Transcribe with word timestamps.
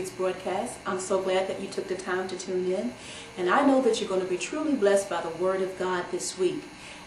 week's 0.00 0.10
broadcast. 0.12 0.78
I'm 0.86 0.98
so 0.98 1.20
glad 1.20 1.46
that 1.48 1.60
you 1.60 1.68
took 1.68 1.86
the 1.86 1.94
time 1.94 2.26
to 2.28 2.38
tune 2.38 2.72
in. 2.72 2.94
And 3.36 3.50
I 3.50 3.66
know 3.66 3.82
that 3.82 4.00
you're 4.00 4.08
going 4.08 4.22
to 4.22 4.26
be 4.26 4.38
truly 4.38 4.72
blessed 4.72 5.10
by 5.10 5.20
the 5.20 5.28
Word 5.28 5.60
of 5.60 5.78
God 5.78 6.06
this 6.10 6.38
week. 6.38 6.62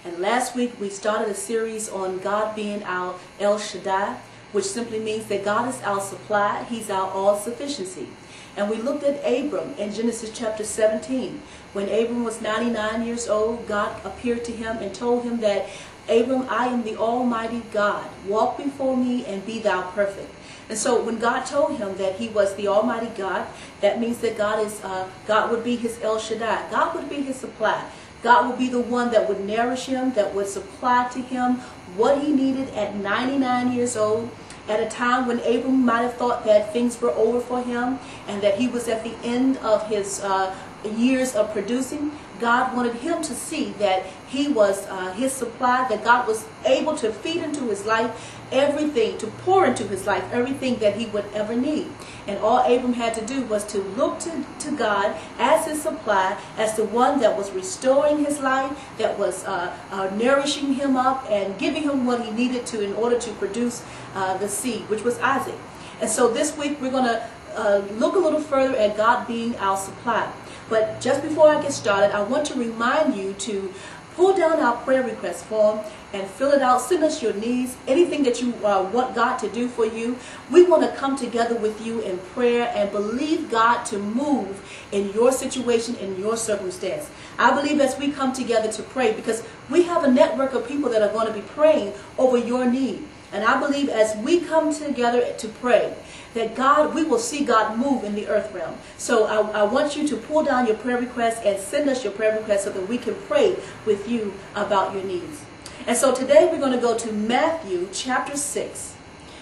And 0.05 0.20
last 0.20 0.55
week 0.55 0.80
we 0.80 0.92
started 0.92 1.28
a 1.28 1.34
series 1.34 1.89
on 1.89 2.20
God 2.20 2.56
being 2.56 2.84
our 2.84 3.16
El 3.39 3.57
Shaddai, 3.57 4.18
which 4.52 4.66
simply 4.66 5.00
means 5.00 5.25
that 5.25 5.43
God 5.43 5.70
is 5.70 5.82
our 5.82 6.02
supply. 6.02 6.66
He's 6.66 6.92
our 6.92 7.10
all-sufficiency. 7.10 8.10
And 8.56 8.69
we 8.69 8.78
looked 8.78 9.04
at 9.04 9.25
Abram 9.25 9.74
in 9.80 9.91
Genesis 9.91 10.30
chapter 10.32 10.64
17. 10.64 11.41
When 11.74 11.89
Abram 11.89 12.24
was 12.24 12.44
99 12.44 13.07
years 13.07 13.28
old, 13.28 13.68
God 13.68 14.00
appeared 14.05 14.46
to 14.46 14.52
him 14.52 14.78
and 14.78 14.94
told 14.94 15.24
him 15.24 15.39
that, 15.39 15.68
Abram, 16.10 16.48
I 16.50 16.68
am 16.68 16.84
the 16.84 16.98
Almighty 16.98 17.64
God. 17.71 18.10
Walk 18.28 18.57
before 18.57 18.98
me 18.98 19.25
and 19.25 19.46
be 19.46 19.60
thou 19.60 19.89
perfect. 19.92 20.30
And 20.70 20.78
so 20.78 21.02
when 21.04 21.20
God 21.20 21.46
told 21.46 21.78
him 21.78 21.96
that 21.98 22.16
he 22.16 22.30
was 22.30 22.56
the 22.56 22.68
Almighty 22.68 23.11
God, 23.18 23.48
that 23.82 24.00
means 24.00 24.20
that 24.20 24.38
God 24.38 24.66
is 24.66 24.84
uh, 24.84 25.08
God 25.28 25.52
would 25.52 25.64
be 25.64 25.75
his 25.75 26.00
El 26.02 26.20
Shaddai. 26.20 26.70
God 26.71 26.96
would 26.96 27.10
be 27.10 27.21
his 27.21 27.36
supply. 27.36 27.89
God 28.21 28.47
would 28.47 28.58
be 28.58 28.70
the 28.70 28.80
one 28.80 29.11
that 29.11 29.28
would 29.28 29.42
nourish 29.42 29.86
him, 29.86 30.14
that 30.14 30.34
would 30.34 30.47
supply 30.47 31.10
to 31.14 31.21
him 31.21 31.56
what 31.97 32.22
he 32.22 32.31
needed 32.31 32.70
at 32.70 32.95
99 32.95 33.73
years 33.73 33.97
old, 33.97 34.30
at 34.70 34.80
a 34.80 34.89
time 34.89 35.28
when 35.28 35.39
Abram 35.39 35.86
might 35.86 36.03
have 36.03 36.14
thought 36.16 36.45
that 36.45 36.72
things 36.72 37.00
were 37.02 37.11
over 37.11 37.42
for 37.42 37.61
him 37.61 38.00
and 38.28 38.42
that 38.42 38.56
he 38.56 38.70
was 38.70 38.88
at 38.88 39.03
the 39.03 39.14
end 39.23 39.58
of 39.58 39.88
his 39.89 40.22
uh, 40.23 40.55
years 40.95 41.36
of 41.36 41.52
producing. 41.52 42.11
God 42.44 42.75
wanted 42.75 42.95
him 42.95 43.22
to 43.22 43.33
see 43.33 43.69
that 43.80 44.05
he 44.27 44.49
was 44.49 44.86
uh, 44.88 45.13
his 45.13 45.31
supply, 45.31 45.88
that 45.88 46.03
God 46.03 46.27
was 46.27 46.45
able 46.66 46.94
to 46.97 47.09
feed 47.09 47.41
into 47.41 47.69
his 47.69 47.86
life 47.86 48.11
everything, 48.52 49.17
to 49.19 49.27
pour 49.45 49.66
into 49.66 49.88
his 49.88 50.05
life 50.05 50.25
everything 50.33 50.75
that 50.80 50.97
he 50.97 51.05
would 51.05 51.23
ever 51.33 51.55
need. 51.55 51.88
And 52.27 52.38
all 52.39 52.59
Abram 52.59 52.94
had 52.94 53.14
to 53.14 53.25
do 53.25 53.44
was 53.44 53.64
to 53.67 53.77
look 53.77 54.19
to, 54.19 54.44
to 54.59 54.75
God 54.75 55.16
as 55.39 55.67
his 55.67 55.81
supply, 55.81 56.38
as 56.58 56.75
the 56.75 56.83
one 56.83 57.21
that 57.21 57.38
was 57.38 57.49
restoring 57.52 58.25
his 58.25 58.41
life, 58.41 58.77
that 58.97 59.17
was 59.17 59.45
uh, 59.45 59.73
uh, 59.91 60.14
nourishing 60.14 60.73
him 60.73 60.97
up 60.97 61.25
and 61.31 61.58
giving 61.58 61.83
him 61.83 62.05
what 62.05 62.25
he 62.25 62.31
needed 62.31 62.66
to 62.66 62.83
in 62.83 62.91
order 62.95 63.17
to 63.17 63.31
produce 63.36 63.86
uh, 64.16 64.36
the 64.38 64.49
seed, 64.49 64.81
which 64.89 65.03
was 65.03 65.17
Isaac. 65.19 65.55
And 66.02 66.09
so 66.09 66.27
this 66.27 66.58
week 66.58 66.81
we're 66.81 66.91
going 66.91 67.05
to 67.05 67.25
uh, 67.55 67.83
look 67.94 68.16
a 68.16 68.19
little 68.19 68.41
further 68.41 68.75
at 68.75 68.97
God 68.97 69.27
being 69.27 69.55
our 69.58 69.77
supply. 69.77 70.30
But 70.69 71.02
just 71.02 71.22
before 71.22 71.50
I 71.50 71.61
get 71.61 71.73
started, 71.73 72.16
I 72.16 72.22
want 72.22 72.45
to 72.47 72.56
remind 72.56 73.16
you 73.16 73.33
to 73.33 73.73
pull 74.16 74.36
down 74.36 74.59
our 74.59 74.75
prayer 74.78 75.03
request 75.03 75.45
form 75.45 75.80
and 76.14 76.28
fill 76.28 76.52
it 76.52 76.61
out. 76.61 76.81
Send 76.81 77.03
us 77.03 77.22
your 77.22 77.33
needs, 77.33 77.75
anything 77.88 78.23
that 78.23 78.42
you 78.42 78.53
uh, 78.64 78.83
want 78.94 79.16
God 79.16 79.38
to 79.38 79.50
do 79.50 79.67
for 79.67 79.86
you. 79.86 80.17
We 80.52 80.64
want 80.64 80.83
to 80.83 80.95
come 80.95 81.16
together 81.16 81.55
with 81.55 81.83
you 81.86 82.02
in 82.02 82.20
prayer 82.20 82.72
and 82.75 82.92
believe 82.92 83.50
God 83.50 83.83
to 83.86 83.97
move 83.97 84.61
in 84.92 85.11
your 85.14 85.31
situation, 85.31 85.95
in 85.95 86.20
your 86.20 86.38
circumstance. 86.38 87.09
I 87.39 87.55
believe 87.59 87.80
as 87.80 87.98
we 87.98 88.11
come 88.11 88.33
together 88.33 88.72
to 88.72 88.83
pray, 88.83 89.14
because 89.14 89.44
we 89.70 89.83
have 89.83 90.03
a 90.03 90.11
network 90.11 90.53
of 90.53 90.67
people 90.67 90.89
that 90.92 91.02
are 91.02 91.11
going 91.11 91.27
to 91.27 91.33
be 91.33 91.42
praying 91.42 91.94
over 92.17 92.38
your 92.38 92.70
need. 92.70 93.08
And 93.31 93.44
I 93.44 93.59
believe 93.59 93.89
as 93.89 94.16
we 94.17 94.42
come 94.42 94.72
together 94.72 95.33
to 95.36 95.48
pray, 95.48 95.95
that 96.34 96.56
God, 96.56 96.95
we 96.95 97.03
will 97.03 97.20
see 97.20 97.45
God 97.45 97.78
move 97.78 98.03
in 98.03 98.16
the 98.16 98.28
earth 98.28 98.52
realm. 98.53 98.76
So 98.98 99.26
I, 99.26 99.62
I 99.62 99.64
want 99.64 99.95
you 99.95 100.08
to 100.08 100.17
pull 100.17 100.44
down 100.44 100.67
your 100.67 100.76
prayer 100.76 100.98
requests 100.98 101.42
and 101.45 101.59
send 101.59 101.89
us 101.89 102.03
your 102.03 102.14
prayer 102.14 102.38
requests 102.38 102.64
so 102.64 102.72
that 102.72 102.88
we 102.88 102.98
can 102.98 103.16
pray 103.27 103.55
with 103.86 104.08
you 104.10 104.33
about 104.55 104.93
your 104.93 105.04
needs. 105.04 105.45
And 105.86 105.98
so 105.98 106.14
today 106.14 106.49
we're 106.52 106.60
going 106.60 106.73
to 106.73 106.80
go 106.80 106.98
to 106.98 107.11
Matthew 107.11 107.89
chapter 107.92 108.38
6. 108.38 108.95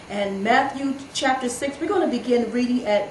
And 0.09 0.43
Matthew 0.43 0.95
chapter 1.13 1.47
6, 1.47 1.79
we're 1.79 1.87
going 1.87 2.09
to 2.09 2.17
begin 2.17 2.51
reading 2.51 2.85
at 2.85 3.09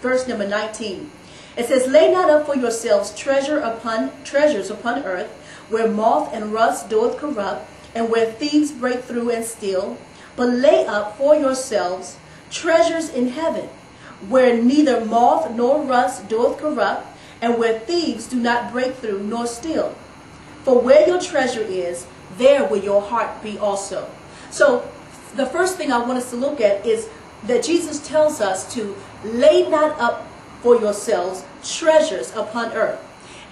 verse 0.00 0.26
number 0.26 0.48
19. 0.48 1.10
It 1.56 1.66
says, 1.66 1.86
Lay 1.86 2.10
not 2.10 2.30
up 2.30 2.46
for 2.46 2.56
yourselves 2.56 3.14
treasure 3.14 3.58
upon 3.58 4.10
treasures 4.24 4.70
upon 4.70 5.04
earth, 5.04 5.30
where 5.68 5.88
moth 5.88 6.32
and 6.32 6.52
rust 6.52 6.88
doeth 6.88 7.18
corrupt, 7.18 7.70
and 7.94 8.10
where 8.10 8.26
thieves 8.32 8.72
break 8.72 9.04
through 9.04 9.30
and 9.30 9.44
steal, 9.44 9.98
but 10.36 10.48
lay 10.48 10.86
up 10.86 11.18
for 11.18 11.34
yourselves 11.34 12.16
treasures 12.50 13.08
in 13.08 13.28
heaven, 13.28 13.68
where 14.28 14.60
neither 14.60 15.04
moth 15.04 15.50
nor 15.52 15.82
rust 15.82 16.28
doth 16.28 16.58
corrupt, 16.58 17.06
and 17.40 17.58
where 17.58 17.78
thieves 17.78 18.26
do 18.26 18.36
not 18.36 18.72
break 18.72 18.94
through 18.96 19.22
nor 19.22 19.46
steal. 19.46 19.94
For 20.64 20.78
where 20.78 21.06
your 21.06 21.20
treasure 21.20 21.62
is, 21.62 22.06
there 22.36 22.64
will 22.64 22.82
your 22.82 23.00
heart 23.00 23.42
be 23.42 23.58
also. 23.58 24.08
So 24.50 24.88
the 25.36 25.46
first 25.46 25.76
thing 25.76 25.90
I 25.90 25.98
want 25.98 26.18
us 26.18 26.30
to 26.30 26.36
look 26.36 26.60
at 26.60 26.84
is 26.84 27.08
that 27.46 27.64
Jesus 27.64 28.06
tells 28.06 28.40
us 28.40 28.72
to 28.74 28.94
lay 29.24 29.68
not 29.68 29.98
up 29.98 30.26
for 30.60 30.76
yourselves 30.76 31.44
treasures 31.64 32.34
upon 32.36 32.72
earth. 32.72 33.00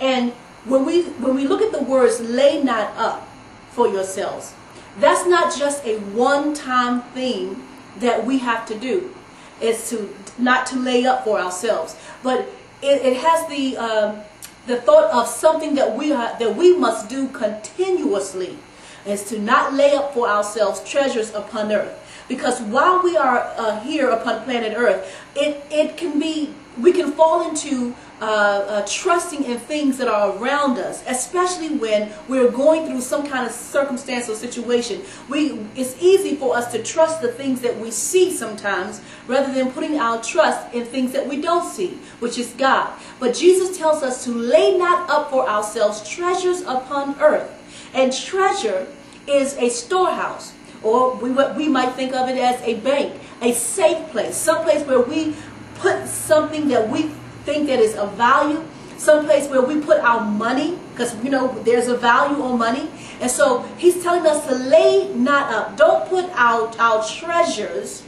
And 0.00 0.32
when 0.64 0.84
we 0.84 1.04
when 1.04 1.34
we 1.34 1.46
look 1.46 1.62
at 1.62 1.72
the 1.72 1.82
words 1.82 2.20
lay 2.20 2.62
not 2.62 2.94
up 2.96 3.26
for 3.70 3.88
yourselves, 3.88 4.52
that's 4.98 5.26
not 5.26 5.56
just 5.56 5.84
a 5.84 5.98
one-time 5.98 7.02
thing 7.14 7.62
that 8.00 8.24
we 8.24 8.38
have 8.38 8.66
to 8.66 8.78
do 8.78 9.14
is 9.60 9.90
to 9.90 10.14
not 10.38 10.66
to 10.66 10.76
lay 10.76 11.04
up 11.04 11.24
for 11.24 11.38
ourselves, 11.38 11.96
but 12.22 12.40
it, 12.82 13.02
it 13.02 13.16
has 13.16 13.48
the 13.48 13.76
um, 13.76 14.20
the 14.66 14.80
thought 14.80 15.10
of 15.10 15.26
something 15.26 15.74
that 15.74 15.96
we 15.96 16.10
that 16.10 16.54
we 16.56 16.76
must 16.76 17.08
do 17.08 17.28
continuously 17.28 18.58
is 19.06 19.24
to 19.24 19.38
not 19.38 19.72
lay 19.72 19.94
up 19.94 20.12
for 20.14 20.28
ourselves 20.28 20.82
treasures 20.88 21.34
upon 21.34 21.72
earth. 21.72 22.04
Because 22.28 22.60
while 22.60 23.02
we 23.02 23.16
are 23.16 23.38
uh, 23.56 23.80
here 23.80 24.10
upon 24.10 24.44
planet 24.44 24.74
Earth, 24.76 25.16
it, 25.34 25.64
it 25.70 25.96
can 25.96 26.20
be, 26.20 26.52
we 26.78 26.92
can 26.92 27.12
fall 27.12 27.48
into 27.48 27.94
uh, 28.20 28.24
uh, 28.24 28.86
trusting 28.86 29.44
in 29.44 29.58
things 29.58 29.96
that 29.98 30.08
are 30.08 30.36
around 30.36 30.78
us, 30.78 31.04
especially 31.06 31.70
when 31.76 32.10
we're 32.26 32.50
going 32.50 32.86
through 32.86 33.00
some 33.00 33.26
kind 33.26 33.46
of 33.46 33.52
circumstance 33.52 34.28
or 34.28 34.34
situation. 34.34 35.02
We, 35.28 35.60
it's 35.76 36.00
easy 36.02 36.34
for 36.36 36.56
us 36.56 36.72
to 36.72 36.82
trust 36.82 37.22
the 37.22 37.30
things 37.30 37.60
that 37.60 37.78
we 37.78 37.90
see 37.90 38.30
sometimes 38.32 39.00
rather 39.26 39.52
than 39.52 39.70
putting 39.72 39.98
our 39.98 40.22
trust 40.22 40.74
in 40.74 40.84
things 40.84 41.12
that 41.12 41.28
we 41.28 41.40
don't 41.40 41.70
see, 41.70 41.98
which 42.18 42.38
is 42.38 42.52
God. 42.58 42.92
But 43.20 43.34
Jesus 43.34 43.78
tells 43.78 44.02
us 44.02 44.24
to 44.24 44.30
lay 44.30 44.76
not 44.76 45.08
up 45.08 45.30
for 45.30 45.48
ourselves 45.48 46.08
treasures 46.08 46.62
upon 46.62 47.18
earth. 47.20 47.50
And 47.94 48.12
treasure 48.12 48.86
is 49.26 49.56
a 49.58 49.68
storehouse 49.68 50.54
or 50.82 51.14
we, 51.16 51.30
we 51.30 51.68
might 51.68 51.92
think 51.94 52.14
of 52.14 52.28
it 52.28 52.38
as 52.38 52.60
a 52.62 52.74
bank, 52.80 53.20
a 53.42 53.52
safe 53.52 54.08
place, 54.10 54.36
some 54.36 54.62
place 54.64 54.86
where 54.86 55.00
we 55.00 55.34
put 55.76 56.06
something 56.06 56.68
that 56.68 56.88
we 56.88 57.10
think 57.48 57.66
that 57.68 57.80
is 57.80 57.96
of 57.96 58.12
value, 58.12 58.62
some 58.98 59.24
place 59.24 59.48
where 59.48 59.62
we 59.62 59.80
put 59.80 59.98
our 60.00 60.20
money, 60.20 60.78
because 60.92 61.16
you 61.24 61.30
know 61.30 61.48
there's 61.64 61.88
a 61.88 61.96
value 61.96 62.42
on 62.42 62.58
money. 62.58 62.90
And 63.20 63.30
so 63.30 63.62
he's 63.78 64.02
telling 64.02 64.26
us 64.26 64.46
to 64.46 64.54
lay 64.54 65.08
not 65.14 65.50
up. 65.52 65.76
Don't 65.76 66.06
put 66.08 66.26
out 66.34 66.78
our 66.78 67.02
treasures 67.06 68.02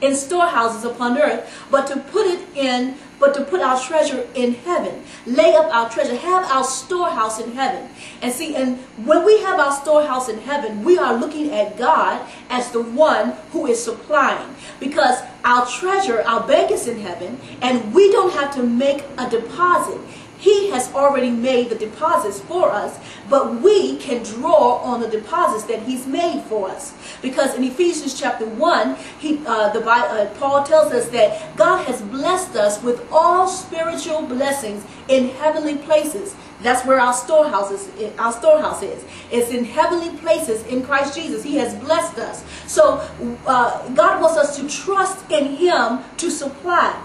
in 0.00 0.14
storehouses 0.14 0.84
upon 0.84 1.18
earth, 1.18 1.42
but 1.70 1.88
to 1.88 1.96
put 2.14 2.26
it 2.26 2.40
in 2.54 2.94
but 3.18 3.34
to 3.34 3.44
put 3.44 3.60
our 3.60 3.80
treasure 3.80 4.26
in 4.34 4.54
heaven. 4.54 5.02
Lay 5.26 5.54
up 5.54 5.72
our 5.74 5.90
treasure. 5.90 6.14
Have 6.16 6.44
our 6.50 6.64
storehouse 6.64 7.40
in 7.40 7.52
heaven. 7.52 7.88
And 8.22 8.32
see, 8.32 8.54
and 8.54 8.78
when 9.04 9.24
we 9.24 9.40
have 9.42 9.58
our 9.58 9.72
storehouse 9.72 10.28
in 10.28 10.38
heaven, 10.38 10.84
we 10.84 10.98
are 10.98 11.14
looking 11.14 11.52
at 11.52 11.76
God 11.76 12.26
as 12.50 12.70
the 12.70 12.82
one 12.82 13.32
who 13.52 13.66
is 13.66 13.82
supplying. 13.82 14.54
Because 14.80 15.18
our 15.44 15.66
treasure, 15.66 16.22
our 16.22 16.46
bank 16.46 16.70
is 16.70 16.86
in 16.86 17.00
heaven, 17.00 17.40
and 17.62 17.92
we 17.92 18.10
don't 18.12 18.32
have 18.32 18.54
to 18.54 18.62
make 18.62 19.02
a 19.18 19.28
deposit. 19.28 20.00
He 20.38 20.70
has 20.70 20.92
already 20.94 21.30
made 21.30 21.68
the 21.68 21.74
deposits 21.74 22.40
for 22.40 22.70
us, 22.70 22.98
but 23.28 23.60
we 23.60 23.96
can 23.96 24.22
draw 24.22 24.76
on 24.76 25.00
the 25.00 25.08
deposits 25.08 25.64
that 25.64 25.82
He's 25.82 26.06
made 26.06 26.42
for 26.44 26.70
us. 26.70 26.94
Because 27.20 27.54
in 27.56 27.64
Ephesians 27.64 28.18
chapter 28.18 28.46
1, 28.46 28.96
he, 29.18 29.40
uh, 29.46 29.70
the, 29.70 29.84
uh, 29.84 30.32
Paul 30.38 30.64
tells 30.64 30.92
us 30.92 31.08
that 31.08 31.56
God 31.56 31.84
has 31.86 32.00
blessed 32.02 32.54
us 32.54 32.82
with 32.82 33.06
all 33.10 33.48
spiritual 33.48 34.22
blessings 34.22 34.84
in 35.08 35.30
heavenly 35.30 35.76
places. 35.76 36.36
That's 36.60 36.86
where 36.86 37.00
our 37.00 37.12
storehouse 37.12 37.70
is. 37.70 38.12
Our 38.18 38.32
storehouse 38.32 38.82
is. 38.82 39.04
It's 39.30 39.50
in 39.50 39.64
heavenly 39.64 40.16
places 40.18 40.66
in 40.66 40.82
Christ 40.82 41.14
Jesus. 41.14 41.42
He 41.42 41.56
has 41.56 41.74
blessed 41.76 42.18
us. 42.18 42.44
So 42.66 43.08
uh, 43.46 43.88
God 43.90 44.20
wants 44.20 44.36
us 44.36 44.56
to 44.56 44.68
trust 44.68 45.30
in 45.30 45.56
Him 45.56 46.00
to 46.16 46.30
supply. 46.30 47.00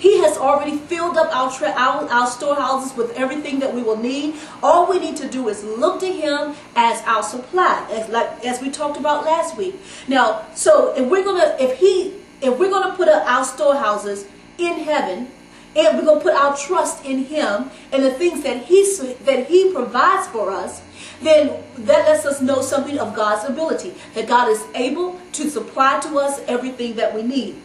He 0.00 0.18
has 0.22 0.38
already 0.38 0.78
filled 0.78 1.18
up 1.18 1.28
our, 1.36 1.52
our, 1.76 2.08
our, 2.08 2.26
storehouses 2.26 2.96
with 2.96 3.10
everything 3.12 3.58
that 3.58 3.74
we 3.74 3.82
will 3.82 3.98
need. 3.98 4.34
All 4.62 4.88
we 4.88 4.98
need 4.98 5.16
to 5.18 5.28
do 5.28 5.48
is 5.48 5.62
look 5.62 6.00
to 6.00 6.10
him 6.10 6.54
as 6.74 7.02
our 7.02 7.22
supply, 7.22 7.86
as 7.92 8.08
like 8.08 8.44
as 8.44 8.62
we 8.62 8.70
talked 8.70 8.96
about 8.96 9.26
last 9.26 9.58
week. 9.58 9.74
Now, 10.08 10.46
so 10.54 10.94
if 10.96 11.06
we're 11.06 11.22
gonna 11.22 11.54
if 11.60 11.78
he 11.78 12.14
if 12.40 12.58
we're 12.58 12.70
gonna 12.70 12.96
put 12.96 13.08
up 13.08 13.26
our 13.26 13.44
storehouses 13.44 14.26
in 14.56 14.80
heaven, 14.80 15.28
and 15.76 15.98
we're 15.98 16.04
gonna 16.06 16.20
put 16.20 16.34
our 16.34 16.56
trust 16.56 17.04
in 17.04 17.26
him 17.26 17.70
and 17.92 18.02
the 18.02 18.10
things 18.10 18.42
that 18.42 18.64
he 18.64 18.82
that 19.24 19.48
he 19.48 19.70
provides 19.70 20.26
for 20.28 20.50
us, 20.50 20.80
then 21.20 21.62
that 21.76 22.08
lets 22.08 22.24
us 22.24 22.40
know 22.40 22.62
something 22.62 22.98
of 22.98 23.14
God's 23.14 23.48
ability. 23.48 23.92
That 24.14 24.26
God 24.26 24.48
is 24.48 24.64
able 24.74 25.20
to 25.32 25.50
supply 25.50 26.00
to 26.00 26.18
us 26.18 26.40
everything 26.46 26.96
that 26.96 27.14
we 27.14 27.22
need. 27.22 27.60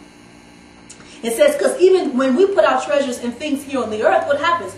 It 1.25 1.33
says, 1.35 1.55
because 1.55 1.79
even 1.81 2.17
when 2.17 2.35
we 2.35 2.45
put 2.45 2.65
our 2.65 2.79
treasures 2.79 3.19
in 3.19 3.31
things 3.31 3.63
here 3.63 3.81
on 3.81 3.89
the 3.89 4.03
earth, 4.03 4.27
what 4.27 4.39
happens? 4.39 4.75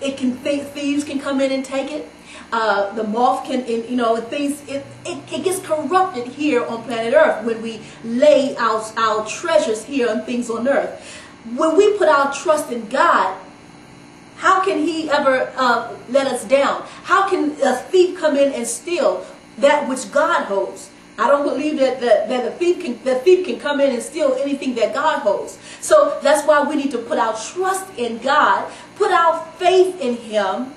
It 0.00 0.16
can 0.16 0.32
thieves 0.36 1.04
can 1.04 1.20
come 1.20 1.40
in 1.40 1.52
and 1.52 1.64
take 1.64 1.92
it. 1.92 2.08
Uh, 2.50 2.92
the 2.94 3.04
moth 3.04 3.44
can, 3.44 3.64
you 3.66 3.94
know, 3.94 4.16
things. 4.16 4.60
It, 4.68 4.84
it, 5.04 5.18
it 5.32 5.44
gets 5.44 5.60
corrupted 5.60 6.28
here 6.28 6.64
on 6.64 6.82
planet 6.82 7.14
Earth 7.14 7.44
when 7.44 7.60
we 7.62 7.80
lay 8.02 8.56
out 8.56 8.92
our 8.96 9.26
treasures 9.26 9.84
here 9.84 10.08
on 10.08 10.22
things 10.22 10.48
on 10.50 10.66
Earth. 10.66 11.22
When 11.54 11.76
we 11.76 11.96
put 11.98 12.08
our 12.08 12.32
trust 12.32 12.72
in 12.72 12.88
God, 12.88 13.38
how 14.36 14.64
can 14.64 14.78
He 14.78 15.10
ever 15.10 15.52
uh, 15.56 15.94
let 16.08 16.26
us 16.26 16.44
down? 16.44 16.86
How 17.04 17.28
can 17.28 17.50
a 17.62 17.76
thief 17.76 18.18
come 18.18 18.36
in 18.36 18.52
and 18.52 18.66
steal 18.66 19.26
that 19.58 19.88
which 19.88 20.10
God 20.10 20.44
holds? 20.44 20.90
I 21.18 21.26
don't 21.26 21.42
believe 21.42 21.78
that, 21.80 22.00
that, 22.00 22.28
that 22.28 22.44
the 22.44 22.52
thief 22.52 22.80
can 22.80 23.02
the 23.02 23.16
thief 23.16 23.44
can 23.44 23.58
come 23.58 23.80
in 23.80 23.90
and 23.90 24.00
steal 24.00 24.34
anything 24.34 24.76
that 24.76 24.94
God 24.94 25.18
holds. 25.18 25.58
So 25.80 26.16
that's 26.22 26.46
why 26.46 26.62
we 26.62 26.76
need 26.76 26.92
to 26.92 26.98
put 26.98 27.18
our 27.18 27.36
trust 27.36 27.86
in 27.98 28.18
God, 28.18 28.70
put 28.94 29.10
our 29.10 29.44
faith 29.58 30.00
in 30.00 30.16
Him, 30.16 30.72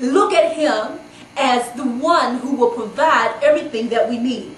look 0.00 0.32
at 0.32 0.56
Him 0.56 1.00
as 1.36 1.70
the 1.72 1.84
one 1.84 2.38
who 2.38 2.54
will 2.56 2.70
provide 2.70 3.38
everything 3.42 3.90
that 3.90 4.08
we 4.08 4.18
need. 4.18 4.56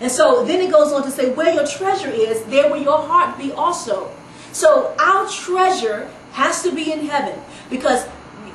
And 0.00 0.10
so 0.10 0.44
then 0.44 0.60
it 0.60 0.70
goes 0.70 0.92
on 0.92 1.02
to 1.02 1.10
say, 1.10 1.30
where 1.34 1.52
your 1.52 1.66
treasure 1.66 2.10
is, 2.10 2.44
there 2.44 2.70
will 2.70 2.80
your 2.80 3.02
heart 3.02 3.36
be 3.36 3.52
also. 3.52 4.10
So 4.52 4.94
our 4.98 5.28
treasure 5.28 6.08
has 6.32 6.62
to 6.62 6.72
be 6.72 6.92
in 6.92 7.06
heaven 7.06 7.38
because 7.68 8.06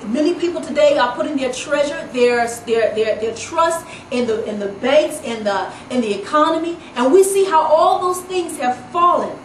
many 0.05 0.33
people 0.35 0.61
today 0.61 0.97
are 0.97 1.15
putting 1.15 1.37
their 1.37 1.51
treasure, 1.53 2.07
their 2.13 2.47
their 2.65 2.93
their, 2.95 3.15
their 3.19 3.35
trust 3.35 3.85
in 4.11 4.27
the 4.27 4.43
in 4.45 4.59
the 4.59 4.69
banks, 4.69 5.21
in 5.23 5.43
the 5.43 5.71
in 5.89 6.01
the 6.01 6.13
economy, 6.21 6.77
and 6.95 7.11
we 7.11 7.23
see 7.23 7.45
how 7.45 7.61
all 7.61 7.99
those 8.01 8.21
things 8.25 8.57
have 8.57 8.77
fallen. 8.91 9.37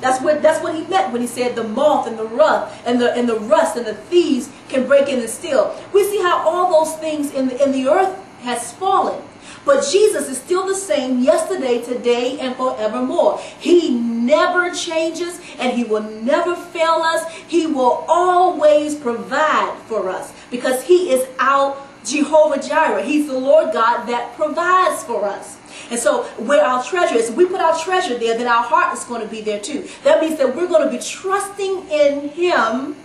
That's 0.00 0.22
what 0.22 0.42
that's 0.42 0.62
what 0.62 0.74
he 0.74 0.82
meant 0.86 1.12
when 1.12 1.22
he 1.22 1.26
said 1.26 1.56
the 1.56 1.64
moth 1.64 2.06
and 2.06 2.18
the 2.18 2.26
rust 2.26 2.74
and 2.84 3.00
the 3.00 3.14
and 3.14 3.28
the 3.28 3.38
rust 3.40 3.76
and 3.76 3.86
the 3.86 3.94
thieves 3.94 4.50
can 4.68 4.86
break 4.86 5.08
in 5.08 5.20
and 5.20 5.30
steal. 5.30 5.74
We 5.92 6.04
see 6.04 6.20
how 6.22 6.46
all 6.46 6.84
those 6.84 6.96
things 6.98 7.32
in 7.32 7.48
the 7.48 7.62
in 7.62 7.72
the 7.72 7.88
earth 7.88 8.18
has 8.42 8.72
fallen. 8.74 9.22
But 9.64 9.86
Jesus 9.90 10.28
is 10.28 10.38
still 10.38 10.66
the 10.66 10.74
same 10.74 11.20
yesterday, 11.20 11.82
today, 11.82 12.38
and 12.38 12.54
forevermore. 12.56 13.40
He 13.58 13.90
never 13.90 14.70
changes 14.70 15.40
and 15.58 15.76
he 15.76 15.84
will 15.84 16.02
never 16.02 16.54
fail 16.54 17.00
us. 17.02 17.30
He 17.48 17.66
will 17.66 18.04
always 18.08 18.94
provide 18.94 19.76
for 19.86 20.08
us 20.08 20.32
because 20.50 20.82
he 20.84 21.10
is 21.10 21.26
our 21.38 21.76
Jehovah 22.04 22.60
Jireh. 22.60 23.02
He's 23.02 23.26
the 23.26 23.38
Lord 23.38 23.72
God 23.72 24.06
that 24.06 24.34
provides 24.36 25.02
for 25.04 25.24
us. 25.24 25.56
And 25.90 25.98
so 25.98 26.24
where 26.38 26.64
our 26.64 26.84
treasure 26.84 27.16
is, 27.16 27.30
we 27.30 27.46
put 27.46 27.60
our 27.60 27.78
treasure 27.78 28.18
there, 28.18 28.36
then 28.36 28.46
our 28.46 28.62
heart 28.62 28.96
is 28.96 29.04
going 29.04 29.22
to 29.22 29.28
be 29.28 29.40
there 29.40 29.60
too. 29.60 29.88
That 30.02 30.20
means 30.20 30.38
that 30.38 30.54
we're 30.54 30.68
going 30.68 30.84
to 30.84 30.96
be 30.96 31.02
trusting 31.02 31.88
in 31.88 32.28
him 32.30 32.96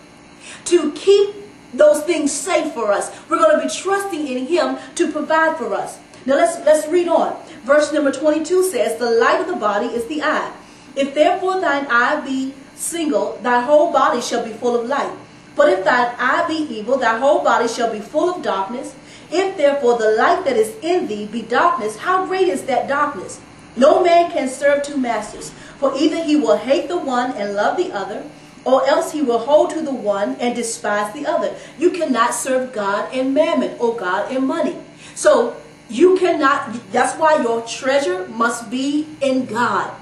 to 0.66 0.92
keep 0.94 1.36
those 1.74 2.04
things 2.04 2.32
safe 2.32 2.74
for 2.74 2.92
us. 2.92 3.12
We're 3.30 3.38
going 3.38 3.60
to 3.60 3.68
be 3.68 3.74
trusting 3.74 4.28
in 4.28 4.48
him 4.48 4.78
to 4.96 5.12
provide 5.12 5.58
for 5.58 5.74
us. 5.74 6.00
Now 6.30 6.36
let's, 6.36 6.64
let's 6.64 6.88
read 6.88 7.08
on. 7.08 7.36
Verse 7.64 7.92
number 7.92 8.12
22 8.12 8.70
says, 8.70 9.00
The 9.00 9.10
light 9.10 9.42
of 9.42 9.48
the 9.48 9.56
body 9.56 9.88
is 9.88 10.06
the 10.06 10.22
eye. 10.22 10.54
If 10.96 11.16
therefore 11.16 11.60
thine 11.60 11.88
eye 11.90 12.22
be 12.24 12.54
single, 12.76 13.40
thy 13.42 13.62
whole 13.62 13.92
body 13.92 14.22
shall 14.22 14.46
be 14.46 14.52
full 14.52 14.80
of 14.80 14.88
light. 14.88 15.12
But 15.56 15.70
if 15.70 15.84
thine 15.84 16.14
eye 16.20 16.46
be 16.48 16.54
evil, 16.54 16.98
thy 17.00 17.18
whole 17.18 17.44
body 17.44 17.68
shall 17.68 17.92
be 17.92 18.00
full 18.00 18.36
of 18.36 18.44
darkness. 18.44 18.96
If 19.32 19.58
therefore 19.58 19.98
the 19.98 20.12
light 20.12 20.46
that 20.46 20.56
is 20.56 20.76
in 20.84 21.08
thee 21.08 21.26
be 21.26 21.42
darkness, 21.42 21.98
how 21.98 22.28
great 22.28 22.48
is 22.48 22.62
that 22.66 22.88
darkness? 22.88 23.42
No 23.76 24.04
man 24.04 24.30
can 24.30 24.50
serve 24.50 24.84
two 24.84 24.98
masters, 24.98 25.50
for 25.80 25.98
either 25.98 26.24
he 26.24 26.36
will 26.36 26.58
hate 26.58 26.90
the 26.90 27.00
one 27.00 27.32
and 27.32 27.56
love 27.56 27.76
the 27.76 27.92
other, 27.92 28.24
or 28.66 28.88
else 28.88 29.14
he 29.14 29.24
will 29.24 29.40
hold 29.40 29.72
to 29.72 29.82
the 29.82 29.94
one 29.94 30.36
and 30.36 30.56
despise 30.56 31.12
the 31.12 31.26
other. 31.26 31.56
You 31.80 31.90
cannot 31.90 32.36
serve 32.36 32.72
God 32.72 33.12
and 33.12 33.34
mammon, 33.34 33.76
or 33.80 33.96
God 33.96 34.32
and 34.32 34.46
money. 34.46 34.78
So 35.16 35.58
you 35.90 36.18
cannot, 36.18 36.74
that's 36.92 37.18
why 37.20 37.42
your 37.42 37.62
treasure 37.64 38.28
must 38.28 38.70
be 38.70 39.08
in 39.22 39.46
God. 39.46 39.94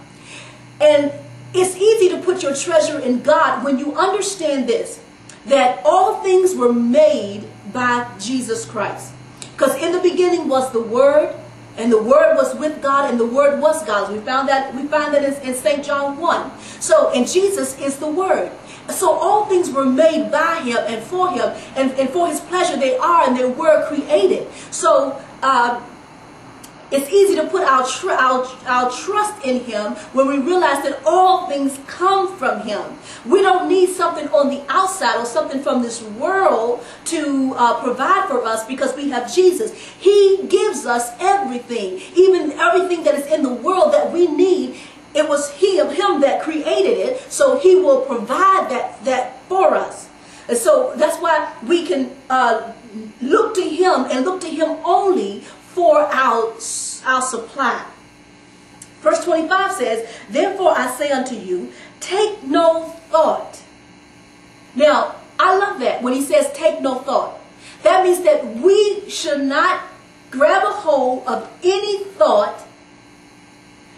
And 0.82 1.12
it's 1.54 1.76
easy 1.78 2.10
to 2.10 2.22
put 2.22 2.44
your 2.44 2.54
treasure 2.54 3.00
in 3.00 3.22
God 3.22 3.64
when 3.64 3.80
you 3.80 3.96
understand 3.96 4.68
this, 4.68 5.00
that 5.46 5.82
all 5.86 6.22
things 6.22 6.54
were 6.56 6.74
made 6.74 7.48
by 7.72 8.08
Jesus 8.20 8.66
Christ. 8.66 9.14
Because 9.54 9.76
in 9.82 9.92
the 9.92 10.00
beginning 10.00 10.50
was 10.50 10.72
the 10.72 10.82
Word, 10.82 11.34
and 11.78 11.92
the 11.92 12.02
Word 12.02 12.36
was 12.36 12.54
with 12.56 12.82
God, 12.82 13.10
and 13.10 13.20
the 13.20 13.26
Word 13.26 13.62
was 13.62 13.84
God. 13.86 14.12
We 14.12 14.20
found 14.20 14.50
that 14.50 14.76
we 14.76 14.88
find 14.88 15.14
that 15.14 15.24
in, 15.24 15.48
in 15.48 15.56
St. 15.56 15.84
John 15.86 16.18
1. 16.18 16.60
So, 16.80 17.12
and 17.12 17.28
Jesus 17.28 17.80
is 17.80 17.98
the 17.98 18.10
Word. 18.10 18.52
So 18.90 19.12
all 19.12 19.46
things 19.46 19.70
were 19.70 19.86
made 19.86 20.32
by 20.32 20.62
him 20.62 20.78
and 20.88 21.04
for 21.04 21.30
him, 21.30 21.54
and, 21.76 21.92
and 22.00 22.10
for 22.10 22.28
his 22.28 22.40
pleasure 22.40 22.78
they 22.78 22.98
are 22.98 23.28
and 23.28 23.38
they 23.38 23.46
were 23.46 23.86
created. 23.88 24.48
So 24.72 25.22
uh, 25.42 25.82
it's 26.90 27.12
easy 27.12 27.36
to 27.36 27.46
put 27.48 27.64
our, 27.64 27.86
tr 27.86 28.12
our, 28.12 28.46
our 28.66 28.90
trust 28.90 29.44
in 29.44 29.60
him 29.66 29.94
when 30.14 30.28
we 30.28 30.38
realize 30.40 30.84
that 30.84 31.02
all 31.06 31.48
things 31.48 31.78
come 31.86 32.38
from 32.38 32.62
him. 32.62 32.98
We 33.26 33.42
don't 33.42 33.68
need 33.68 33.90
something 33.90 34.30
on 34.30 34.50
the 34.50 34.64
outside 34.70 35.18
or 35.18 35.26
something 35.26 35.62
from 35.62 35.82
this 35.82 36.02
world 36.02 36.86
to 37.06 37.54
uh, 37.58 37.84
provide 37.84 38.30
for 38.30 38.46
us 38.46 38.66
because 38.66 38.96
we 38.96 39.10
have 39.10 39.34
Jesus. 39.34 39.74
He 39.74 40.46
gives 40.48 40.86
us 40.86 41.12
everything, 41.20 42.02
even 42.16 42.54
everything 42.54 43.04
that 43.04 43.16
is 43.16 43.28
in 43.28 43.44
the 43.44 43.54
world 43.54 43.94
that 43.94 44.14
we 44.14 44.28
need. 44.28 44.80
It 45.14 45.28
was 45.28 45.52
he 45.56 45.80
of 45.80 45.92
him 45.92 46.22
that 46.22 46.42
created 46.42 46.98
it, 46.98 47.20
so 47.30 47.58
he 47.60 47.76
will 47.76 48.02
provide 48.02 48.70
that, 48.70 49.04
that 49.04 49.42
for 49.50 49.76
us. 49.76 50.08
And 50.48 50.58
so 50.58 50.94
that's 50.96 51.18
why 51.22 51.54
we 51.66 51.86
can 51.86 52.16
uh, 52.30 52.74
look 53.22 53.54
to 53.56 53.62
him 53.62 54.06
and 54.10 54.26
look 54.26 54.42
to 54.42 54.50
him 54.50 54.78
only 54.86 55.42
for 55.42 56.00
our, 56.00 56.54
our 57.06 57.22
supply. 57.22 57.86
Verse 59.02 59.24
25 59.24 59.72
says, 59.74 60.10
Therefore 60.30 60.72
I 60.72 60.90
say 60.92 61.12
unto 61.12 61.36
you, 61.36 61.72
take 62.00 62.44
no 62.44 62.86
thought. 63.10 63.62
Now, 64.76 65.16
I 65.40 65.58
love 65.58 65.80
that 65.82 66.02
when 66.02 66.14
he 66.14 66.22
says 66.22 66.52
take 66.54 66.82
no 66.82 66.96
thought. 67.00 67.40
That 67.84 68.04
means 68.04 68.24
that 68.24 68.46
we 68.58 69.10
should 69.10 69.42
not 69.42 69.84
grab 70.32 70.64
a 70.64 70.72
hold 70.72 71.28
of 71.28 71.50
any 71.64 72.04
thought 72.04 72.66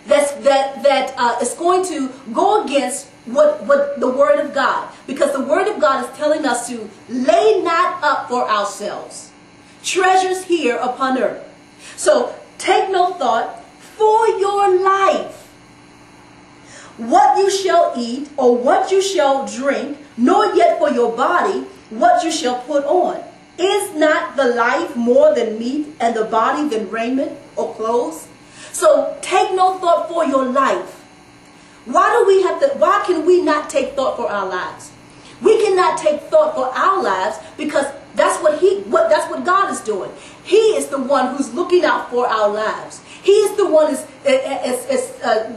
that's, 0.05 0.31
that, 0.43 0.83
that 0.83 1.13
uh, 1.17 1.37
is 1.41 1.53
going 1.53 1.85
to 1.85 2.09
go 2.33 2.63
against 2.65 3.08
what, 3.33 3.63
what 3.63 3.99
the 3.99 4.09
Word 4.09 4.39
of 4.39 4.53
God. 4.53 4.89
Because 5.07 5.33
the 5.33 5.43
Word 5.43 5.67
of 5.67 5.79
God 5.79 6.03
is 6.03 6.17
telling 6.17 6.45
us 6.45 6.67
to 6.69 6.89
lay 7.07 7.61
not 7.63 8.03
up 8.03 8.29
for 8.29 8.49
ourselves 8.49 9.27
treasures 9.81 10.43
here 10.43 10.75
upon 10.75 11.17
earth 11.17 11.49
so 11.95 12.33
take 12.57 12.89
no 12.91 13.13
thought 13.13 13.63
for 13.97 14.27
your 14.39 14.79
life, 14.79 15.47
what 16.95 17.37
you 17.37 17.49
shall 17.51 17.93
eat 17.97 18.29
or 18.37 18.55
what 18.55 18.91
you 18.91 19.01
shall 19.01 19.45
drink, 19.45 19.97
nor 20.15 20.55
yet 20.55 20.79
for 20.79 20.89
your 20.89 21.15
body 21.15 21.65
what 21.89 22.23
you 22.23 22.31
shall 22.31 22.59
put 22.61 22.85
on. 22.85 23.23
Is 23.57 23.93
not 23.95 24.37
the 24.37 24.45
life 24.45 24.95
more 24.95 25.35
than 25.35 25.59
meat 25.59 25.87
and 25.99 26.15
the 26.15 26.23
body 26.23 26.69
than 26.69 26.89
raiment 26.89 27.33
or 27.57 27.73
clothes? 27.75 28.27
So 28.71 29.17
take 29.21 29.53
no 29.53 29.77
thought 29.79 30.07
for 30.07 30.23
your 30.23 30.45
life. 30.45 30.98
Why 31.91 32.07
do 32.13 32.27
we 32.27 32.43
have 32.43 32.59
to, 32.61 32.77
why 32.77 33.03
can 33.05 33.25
we 33.25 33.41
not 33.41 33.69
take 33.69 33.93
thought 33.93 34.15
for 34.15 34.29
our 34.29 34.47
lives? 34.47 34.91
We 35.41 35.59
cannot 35.63 35.97
take 35.97 36.21
thought 36.23 36.53
for 36.53 36.67
our 36.67 37.01
lives 37.01 37.37
because 37.57 37.85
that's 38.15 38.41
what 38.43 38.59
he 38.59 38.81
what 38.81 39.09
that's 39.09 39.29
what 39.31 39.45
God 39.45 39.71
is 39.71 39.79
doing. 39.81 40.11
He 40.43 40.75
is 40.75 40.87
the 40.87 40.99
one 40.99 41.35
who's 41.35 41.53
looking 41.53 41.85
out 41.85 42.09
for 42.09 42.27
our 42.27 42.49
lives. 42.49 43.01
He 43.23 43.31
is 43.31 43.55
the 43.55 43.67
one 43.67 43.91
is 43.93 44.05
is, 44.25 44.85
is 44.87 45.21
uh, 45.21 45.53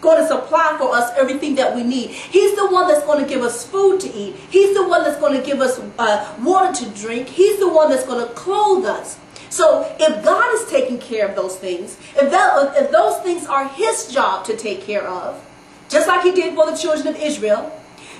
going 0.00 0.22
to 0.22 0.28
supply 0.28 0.76
for 0.78 0.94
us 0.94 1.12
everything 1.16 1.56
that 1.56 1.74
we 1.74 1.82
need. 1.82 2.10
He's 2.10 2.54
the 2.56 2.70
one 2.70 2.86
that's 2.88 3.04
going 3.04 3.22
to 3.22 3.28
give 3.28 3.42
us 3.42 3.66
food 3.66 4.00
to 4.00 4.12
eat. 4.14 4.36
He's 4.50 4.74
the 4.74 4.86
one 4.86 5.02
that's 5.02 5.18
going 5.18 5.38
to 5.38 5.44
give 5.44 5.60
us 5.60 5.78
uh, 5.98 6.36
water 6.42 6.72
to 6.84 6.90
drink. 6.90 7.28
He's 7.28 7.58
the 7.58 7.68
one 7.68 7.90
that's 7.90 8.06
going 8.06 8.26
to 8.26 8.32
clothe 8.34 8.84
us. 8.84 9.18
So 9.50 9.92
if 9.98 10.24
God 10.24 10.54
is 10.54 10.70
taking 10.70 10.98
care 10.98 11.28
of 11.28 11.34
those 11.34 11.56
things, 11.56 11.98
if, 12.16 12.30
that, 12.30 12.76
if 12.76 12.90
those 12.90 13.18
things 13.22 13.46
are 13.46 13.68
his 13.68 14.12
job 14.12 14.44
to 14.46 14.56
take 14.56 14.82
care 14.82 15.06
of, 15.06 15.42
just 15.88 16.08
like 16.08 16.22
he 16.22 16.32
did 16.32 16.54
for 16.54 16.70
the 16.70 16.76
children 16.76 17.08
of 17.08 17.16
Israel, 17.20 17.72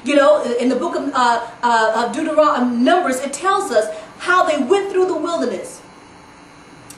you 0.04 0.14
know, 0.14 0.42
in 0.54 0.68
the 0.68 0.76
book 0.76 0.94
of, 0.94 1.10
uh, 1.12 1.50
uh, 1.62 2.06
of 2.06 2.14
Deuteronomy, 2.14 2.76
Numbers, 2.76 3.20
it 3.20 3.32
tells 3.32 3.72
us 3.72 3.94
how 4.18 4.44
they 4.44 4.62
went 4.62 4.92
through 4.92 5.06
the 5.06 5.16
wilderness 5.16 5.82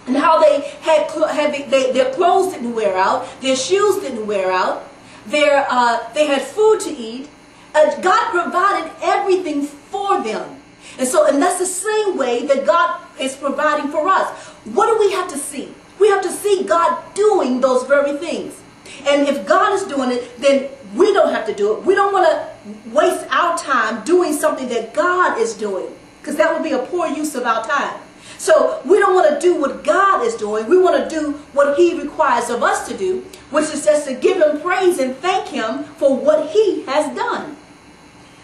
and 0.06 0.16
how 0.16 0.40
they 0.40 0.60
had, 0.82 1.10
had 1.30 1.70
they, 1.70 1.92
their 1.92 2.12
clothes 2.12 2.52
didn't 2.52 2.74
wear 2.74 2.96
out, 2.96 3.26
their 3.40 3.56
shoes 3.56 3.96
didn't 4.02 4.26
wear 4.26 4.52
out, 4.52 4.88
their, 5.26 5.66
uh, 5.70 6.12
they 6.12 6.26
had 6.26 6.42
food 6.42 6.80
to 6.80 6.90
eat. 6.90 7.28
God 7.74 8.32
provided 8.32 8.90
everything 9.02 9.62
for 9.62 10.22
them. 10.22 10.60
And 10.98 11.06
so, 11.06 11.26
and 11.26 11.40
that's 11.40 11.58
the 11.58 11.66
same 11.66 12.16
way 12.16 12.44
that 12.46 12.66
God 12.66 13.00
is 13.20 13.36
providing 13.36 13.90
for 13.90 14.08
us. 14.08 14.28
What 14.64 14.86
do 14.86 14.98
we 14.98 15.12
have 15.12 15.28
to 15.28 15.38
see? 15.38 15.72
We 16.00 16.08
have 16.08 16.22
to 16.22 16.30
see 16.30 16.64
God 16.64 17.14
doing 17.14 17.60
those 17.60 17.84
very 17.86 18.16
things. 18.18 18.60
And 19.06 19.28
if 19.28 19.46
God 19.46 19.74
is 19.74 19.84
doing 19.84 20.12
it, 20.12 20.38
then 20.38 20.68
we 20.94 21.12
don't 21.12 21.32
have 21.32 21.46
to 21.46 21.54
do 21.54 21.76
it. 21.76 21.84
We 21.84 21.94
don't 21.94 22.12
want 22.12 22.26
to 22.26 22.90
waste 22.90 23.26
our 23.30 23.56
time 23.58 24.04
doing 24.04 24.32
something 24.32 24.68
that 24.68 24.94
God 24.94 25.38
is 25.38 25.54
doing 25.54 25.86
because 26.20 26.36
that 26.36 26.52
would 26.52 26.62
be 26.62 26.72
a 26.72 26.78
poor 26.78 27.06
use 27.06 27.34
of 27.34 27.44
our 27.44 27.64
time. 27.66 28.00
So 28.38 28.80
we 28.84 28.98
don't 28.98 29.14
want 29.14 29.28
to 29.34 29.40
do 29.40 29.60
what 29.60 29.82
God 29.82 30.24
is 30.24 30.34
doing. 30.34 30.66
We 30.68 30.78
want 30.78 31.02
to 31.02 31.08
do 31.08 31.32
what 31.52 31.76
he 31.76 32.00
requires 32.00 32.50
of 32.50 32.62
us 32.62 32.86
to 32.88 32.96
do, 32.96 33.26
which 33.50 33.64
is 33.66 33.84
just 33.84 34.06
to 34.06 34.14
give 34.14 34.40
him 34.40 34.60
praise 34.60 34.98
and 34.98 35.16
thank 35.16 35.48
him 35.48 35.84
for 35.96 36.16
what 36.16 36.50
he 36.50 36.82
has 36.84 37.14
done. 37.16 37.56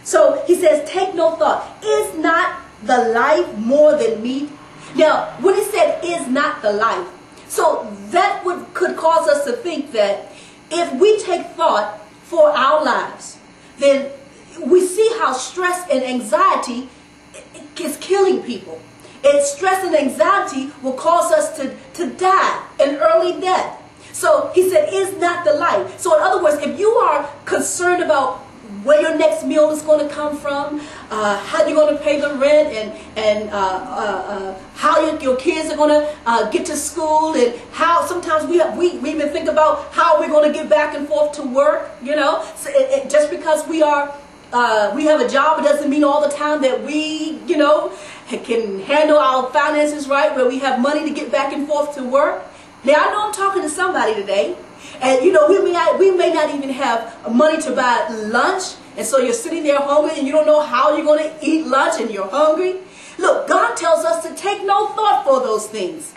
So 0.03 0.43
he 0.47 0.57
says, 0.57 0.89
take 0.89 1.15
no 1.15 1.37
thought. 1.37 1.83
Is 1.83 2.19
not 2.19 2.61
the 2.83 3.09
life 3.09 3.57
more 3.57 3.97
than 3.97 4.23
meat? 4.23 4.51
Now, 4.97 5.37
when 5.41 5.55
he 5.55 5.65
said 5.65 6.05
is 6.05 6.27
not 6.29 6.61
the 6.63 6.73
life, 6.73 7.09
so 7.49 7.91
that 8.11 8.45
would 8.45 8.75
could 8.75 8.97
cause 8.97 9.29
us 9.29 9.45
to 9.45 9.53
think 9.53 9.93
that 9.93 10.33
if 10.71 10.93
we 11.01 11.19
take 11.23 11.47
thought 11.49 12.01
for 12.23 12.51
our 12.51 12.85
lives, 12.85 13.39
then 13.79 14.11
we 14.61 14.87
see 14.87 15.09
how 15.19 15.33
stress 15.33 15.89
and 15.91 16.03
anxiety 16.03 16.89
is 17.81 17.97
killing 17.99 18.43
people. 18.43 18.81
And 19.25 19.43
stress 19.43 19.85
and 19.85 19.97
anxiety 19.97 20.71
will 20.83 20.93
cause 20.93 21.33
us 21.33 21.57
to, 21.57 21.75
to 21.95 22.11
die 22.11 22.67
an 22.79 22.97
early 22.97 23.41
death. 23.41 23.81
So 24.13 24.53
he 24.55 24.69
said, 24.71 24.91
is 24.93 25.19
not 25.19 25.45
the 25.45 25.55
life. 25.55 25.99
So 25.99 26.17
in 26.17 26.23
other 26.23 26.43
words, 26.43 26.63
if 26.63 26.79
you 26.79 26.91
are 26.91 27.29
concerned 27.45 28.03
about 28.03 28.44
where 28.85 29.01
your 29.01 29.17
next 29.17 29.45
meal 29.45 29.71
is 29.71 29.83
going 29.83 30.07
to 30.07 30.15
come 30.15 30.37
from, 30.37 30.81
uh, 31.11 31.39
how 31.39 31.67
you're 31.67 31.75
going 31.75 31.97
to 31.97 32.03
pay 32.03 32.21
the 32.21 32.35
rent, 32.35 32.69
and 32.69 32.93
and 33.17 33.51
uh, 33.51 33.57
uh, 33.57 34.25
uh 34.29 34.59
how 34.75 35.01
your, 35.01 35.21
your, 35.21 35.37
kids 35.37 35.71
are 35.71 35.77
going 35.77 35.89
to 35.89 36.15
uh, 36.27 36.51
get 36.51 36.67
to 36.67 36.77
school, 36.77 37.35
and 37.35 37.59
how 37.73 38.05
sometimes 38.05 38.49
we 38.49 38.59
have, 38.59 38.77
we, 38.77 38.99
we 38.99 39.11
even 39.11 39.29
think 39.31 39.49
about 39.49 39.93
how 39.93 40.21
we're 40.21 40.29
going 40.29 40.51
to 40.51 40.57
get 40.57 40.69
back 40.69 40.95
and 40.95 41.09
forth 41.09 41.33
to 41.33 41.43
work. 41.43 41.91
You 42.03 42.15
know, 42.15 42.45
so 42.57 42.71
it, 42.71 43.05
it, 43.05 43.11
just 43.11 43.31
because 43.31 43.67
we 43.67 43.83
are 43.83 44.15
uh, 44.53 44.93
we 44.95 45.05
have 45.05 45.21
a 45.21 45.29
job, 45.29 45.61
it 45.61 45.63
doesn't 45.63 45.91
mean 45.91 46.05
all 46.05 46.21
the 46.21 46.35
time 46.35 46.61
that 46.63 46.83
we 46.83 47.41
you 47.47 47.57
know 47.57 47.93
can 48.29 48.81
handle 48.81 49.19
our 49.19 49.51
finances 49.51 50.09
right, 50.09 50.35
where 50.37 50.47
we 50.47 50.59
have 50.59 50.81
money 50.81 51.09
to 51.09 51.15
get 51.15 51.33
back 51.33 51.53
and 51.53 51.67
forth 51.67 51.95
to 51.95 52.03
work. 52.03 52.45
Now 52.85 52.95
I 52.97 53.13
know 53.13 53.27
I'm 53.29 53.33
talking 53.33 53.63
to 53.63 53.71
somebody 53.71 54.15
today 54.15 54.57
and 55.01 55.25
you 55.25 55.33
know, 55.33 55.49
we 55.49 55.63
may 55.63 55.73
not, 55.73 55.99
we 55.99 56.11
may 56.11 56.33
not 56.33 56.55
even 56.55 56.71
have 56.71 57.33
money 57.33 57.61
to 57.63 57.73
buy 57.73 58.09
lunch. 58.09 58.75
And 58.97 59.07
so 59.07 59.19
you're 59.19 59.33
sitting 59.33 59.65
there 59.65 59.79
hungry 59.81 60.13
and 60.17 60.27
you 60.27 60.33
don't 60.33 60.47
know 60.47 60.61
how 60.61 60.97
you're 60.97 61.05
going 61.05 61.23
to 61.23 61.37
eat 61.45 61.67
lunch 61.67 62.01
and 62.01 62.11
you're 62.11 62.29
hungry. 62.29 62.77
Look, 63.19 63.49
God 63.49 63.77
tells 63.77 64.05
us 64.05 64.27
to 64.27 64.35
take 64.35 64.65
no 64.65 64.89
thought 64.89 65.25
for 65.25 65.41
those 65.41 65.67
things. 65.67 66.13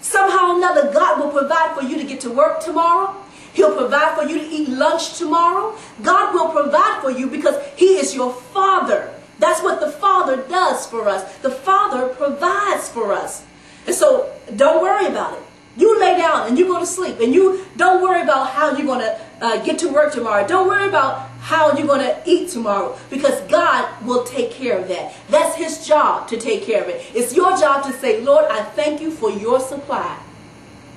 Somehow 0.00 0.52
or 0.52 0.56
another, 0.56 0.92
God 0.92 1.20
will 1.20 1.30
provide 1.30 1.74
for 1.74 1.82
you 1.82 1.96
to 1.96 2.04
get 2.04 2.20
to 2.20 2.30
work 2.30 2.60
tomorrow. 2.60 3.14
He'll 3.54 3.76
provide 3.76 4.16
for 4.16 4.24
you 4.24 4.38
to 4.38 4.44
eat 4.44 4.68
lunch 4.68 5.16
tomorrow. 5.16 5.76
God 6.02 6.34
will 6.34 6.50
provide 6.50 7.00
for 7.02 7.10
you 7.10 7.28
because 7.28 7.56
He 7.76 7.96
is 7.96 8.14
your 8.14 8.32
Father. 8.32 9.14
That's 9.38 9.62
what 9.62 9.80
the 9.80 9.90
Father 9.90 10.36
does 10.48 10.86
for 10.86 11.08
us. 11.08 11.38
The 11.38 11.50
Father 11.50 12.08
provides 12.08 12.88
for 12.88 13.12
us. 13.12 13.44
And 13.86 13.94
so 13.94 14.32
don't 14.56 14.82
worry 14.82 15.06
about 15.06 15.34
it. 15.34 15.42
You 15.76 15.98
lay 15.98 16.16
down 16.16 16.48
and 16.48 16.58
you 16.58 16.66
go 16.66 16.78
to 16.78 16.86
sleep 16.86 17.18
and 17.20 17.34
you 17.34 17.66
don't 17.76 18.02
worry 18.02 18.22
about 18.22 18.50
how 18.50 18.76
you're 18.76 18.86
going 18.86 19.00
to 19.00 19.20
uh, 19.40 19.64
get 19.64 19.78
to 19.80 19.88
work 19.88 20.12
tomorrow. 20.12 20.46
Don't 20.46 20.68
worry 20.68 20.88
about 20.88 21.30
how 21.40 21.76
you're 21.76 21.86
going 21.86 22.00
to 22.00 22.22
eat 22.24 22.48
tomorrow 22.50 22.96
because 23.10 23.40
God 23.50 23.88
will 24.04 24.24
take 24.24 24.50
care 24.50 24.78
of 24.78 24.88
that. 24.88 25.14
That's 25.28 25.56
his 25.56 25.86
job 25.86 26.28
to 26.28 26.36
take 26.36 26.62
care 26.62 26.82
of 26.82 26.88
it. 26.88 27.04
It's 27.14 27.34
your 27.34 27.56
job 27.58 27.84
to 27.84 27.92
say, 27.92 28.20
Lord, 28.20 28.46
I 28.50 28.62
thank 28.62 29.00
you 29.00 29.10
for 29.10 29.30
your 29.30 29.60
supply. 29.60 30.18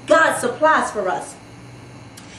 God 0.06 0.38
supplies 0.38 0.92
for 0.92 1.10
us. 1.10 1.36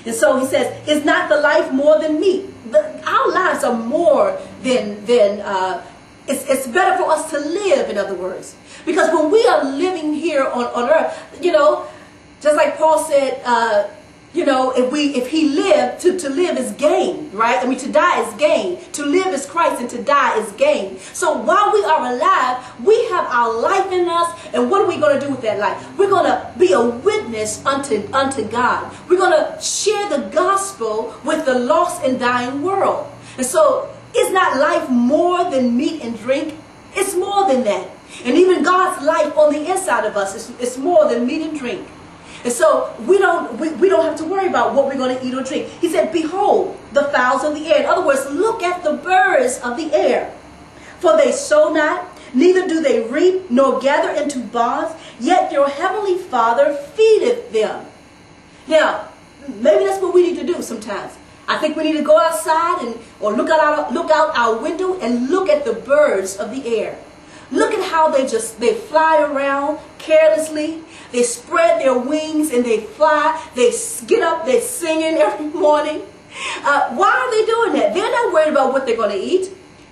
And 0.07 0.15
so 0.15 0.39
he 0.39 0.47
says, 0.47 0.89
is 0.89 1.05
not 1.05 1.29
the 1.29 1.41
life 1.41 1.73
more 1.73 1.99
than 2.01 2.21
meat? 2.21 2.47
The, 2.71 3.07
our 3.07 3.31
lives 3.31 3.65
are 3.65 3.77
more 3.77 4.41
than, 4.63 5.05
than 5.05 5.41
uh, 5.41 5.85
it's, 6.27 6.49
it's 6.49 6.67
better 6.67 6.97
for 6.97 7.11
us 7.11 7.31
to 7.31 7.39
live, 7.39 7.91
in 7.91 7.99
other 7.99 8.15
words. 8.15 8.55
Because 8.87 9.13
when 9.13 9.31
we 9.31 9.47
are 9.47 9.65
living 9.65 10.15
here 10.15 10.47
on, 10.47 10.65
on 10.67 10.89
earth, 10.89 11.39
you 11.43 11.53
know, 11.53 11.87
just 12.41 12.57
like 12.57 12.77
Paul 12.77 12.99
said, 13.05 13.41
uh, 13.45 13.89
you 14.35 14.45
know, 14.45 14.73
if 14.73 14.93
we 14.93 15.15
if 15.15 15.29
he 15.29 15.49
lived, 15.49 16.01
to, 16.03 16.19
to 16.19 16.29
live 16.29 16.59
is 16.59 16.73
gain, 16.73 17.31
right? 17.33 17.59
I 17.65 17.67
mean 17.67 17.79
to 17.79 17.91
die 17.91 18.21
is 18.21 18.33
gain. 18.35 18.79
To 18.93 19.05
live 19.05 19.29
is 19.29 19.47
Christ 19.47 19.81
and 19.81 19.91
to 19.91 20.03
die 20.03 20.39
is 20.39 20.53
gain. 20.53 20.99
So 20.99 21.39
while 21.39 21.73
we 21.73 21.83
are 21.83 22.13
alive, 22.13 22.63
we 22.85 22.95
have 23.09 23.25
our 23.33 23.53
life 23.59 23.91
in 23.91 24.07
us, 24.07 24.39
and 24.53 24.71
what 24.71 24.83
are 24.83 24.87
we 24.87 24.99
going 24.99 25.19
to 25.19 25.27
do 25.27 25.33
with 25.33 25.41
that 25.43 25.59
life? 25.59 25.99
We're 25.99 26.11
going 26.11 26.27
to 26.27 26.53
be 26.59 26.73
a 26.73 26.85
witness 26.85 27.65
unto, 27.65 28.07
unto 28.13 28.45
God. 28.45 28.95
We're 29.09 29.17
going 29.17 29.33
to 29.33 29.61
share 29.63 30.09
the 30.11 30.29
gospel 30.29 31.15
with 31.25 31.47
the 31.47 31.59
lost 31.59 32.05
and 32.05 32.21
dying 32.21 32.63
world. 32.63 33.11
And 33.39 33.47
so 33.47 33.89
is 34.15 34.31
not 34.31 34.59
life 34.59 34.91
more 34.91 35.51
than 35.51 35.77
meat 35.77 36.03
and 36.03 36.19
drink? 36.19 36.55
It's 36.95 37.15
more 37.15 37.49
than 37.49 37.65
that. 37.65 37.89
And 38.25 38.37
even 38.37 38.63
God's 38.63 39.05
life 39.05 39.37
on 39.37 39.53
the 39.53 39.71
inside 39.71 40.05
of 40.05 40.17
us 40.17 40.35
is, 40.35 40.61
is 40.61 40.79
more 40.79 41.09
than 41.09 41.27
meat 41.27 41.43
and 41.43 41.59
drink. 41.59 41.87
And 42.45 42.53
so 42.53 42.95
we 43.01 43.19
don't 43.19 43.59
we, 43.59 43.71
we 43.75 43.89
don't 43.89 44.05
have 44.05 44.17
to 44.19 44.25
worry 44.25 44.47
about 44.47 44.75
what 44.75 44.87
we're 44.87 44.97
going 44.97 45.17
to 45.17 45.25
eat 45.25 45.35
or 45.35 45.43
drink. 45.43 45.69
He 45.81 45.89
said, 45.91 46.13
Behold, 46.13 46.79
the 46.93 47.05
fowls 47.05 47.45
of 47.45 47.55
the 47.55 47.67
air. 47.67 47.81
In 47.81 47.87
other 47.87 48.07
words, 48.07 48.27
look 48.31 48.63
at 48.63 48.85
the 48.85 48.95
birds 48.95 49.59
of 49.59 49.77
the 49.77 49.93
air. 49.93 50.35
For 51.01 51.17
they 51.17 51.33
sow 51.33 51.73
not, 51.73 52.09
neither 52.35 52.67
do 52.67 52.83
they 52.83 53.09
reap, 53.09 53.51
nor 53.51 53.81
gather 53.81 54.11
into 54.21 54.41
barns, 54.41 54.95
yet 55.21 55.53
your 55.53 55.69
heavenly 55.69 56.19
Father 56.19 56.75
feedeth 56.75 57.53
them. 57.53 57.87
Now, 58.67 59.09
maybe 59.47 59.85
that's 59.85 60.03
what 60.03 60.15
we 60.15 60.23
need 60.23 60.39
to 60.41 60.47
do 60.47 60.61
sometimes. 60.63 61.17
I 61.47 61.57
think 61.57 61.77
we 61.77 61.85
need 61.85 61.97
to 61.97 62.03
go 62.03 62.19
outside 62.21 62.85
and 62.85 62.99
or 63.21 63.33
look 63.33 63.49
out 63.49 63.61
our, 63.61 63.93
look 63.93 64.11
out 64.11 64.37
our 64.37 64.59
window 64.59 64.99
and 65.01 65.31
look 65.31 65.49
at 65.49 65.65
the 65.65 65.73
birds 65.73 66.37
of 66.37 66.51
the 66.51 66.79
air. 66.79 66.99
Look 67.51 67.73
at 67.73 67.91
how 67.91 68.11
they 68.11 68.27
just 68.27 68.61
they 68.61 68.75
fly 68.75 69.23
around 69.23 69.79
carelessly. 70.09 70.83
They 71.13 71.23
spread 71.23 71.81
their 71.81 71.97
wings 71.97 72.51
and 72.53 72.65
they 72.65 72.81
fly. 72.81 73.41
They 73.55 73.73
get 74.07 74.23
up, 74.23 74.47
they're 74.47 74.61
singing 74.61 75.19
every 75.19 75.47
morning. 75.47 76.03
Uh, 76.63 76.95
why 76.95 77.11
are 77.11 77.31
they 77.31 77.47
doing 77.47 77.73
that? 77.75 77.95
They're 77.95 78.11
not 78.11 78.33
worried 78.33 78.51
about 78.51 78.73
what 78.73 78.87
they're 78.87 78.97
going 78.97 79.11
to 79.11 79.25
eat. 79.25 79.51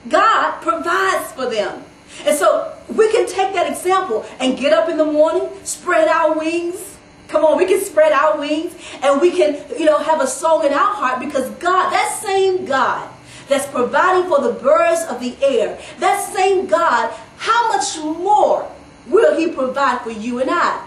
God 0.08 0.61
provides 0.61 1.32
for 1.32 1.49
them. 1.50 1.85
And 2.25 2.37
so 2.37 2.73
we 2.88 3.11
can 3.11 3.26
take 3.26 3.52
that 3.54 3.70
example 3.70 4.25
and 4.40 4.56
get 4.56 4.73
up 4.73 4.88
in 4.88 4.96
the 4.96 5.04
morning, 5.04 5.49
spread 5.64 6.08
our 6.08 6.38
wings. 6.38 6.96
Come 7.28 7.44
on, 7.44 7.58
we 7.58 7.66
can 7.66 7.80
spread 7.80 8.12
our 8.12 8.38
wings 8.38 8.75
and 9.02 9.20
we 9.20 9.32
can, 9.32 9.61
you 9.76 9.85
know, 9.85 9.99
have 9.99 10.20
a 10.20 10.26
song 10.26 10.64
in 10.64 10.73
our 10.73 10.94
heart 10.94 11.20
because 11.20 11.50
God, 11.56 11.90
that 11.90 12.20
same 12.23 12.64
God 12.64 13.11
that's 13.49 13.66
providing 13.66 14.28
for 14.30 14.40
the 14.40 14.52
birds 14.52 15.02
of 15.11 15.20
the 15.20 15.37
air, 15.42 15.78
that 15.99 16.32
same 16.32 16.66
God, 16.66 17.12
how 17.37 17.68
much 17.68 17.99
more 17.99 18.70
will 19.08 19.36
he 19.36 19.48
provide 19.48 20.02
for 20.02 20.10
you 20.10 20.40
and 20.40 20.50
I? 20.50 20.86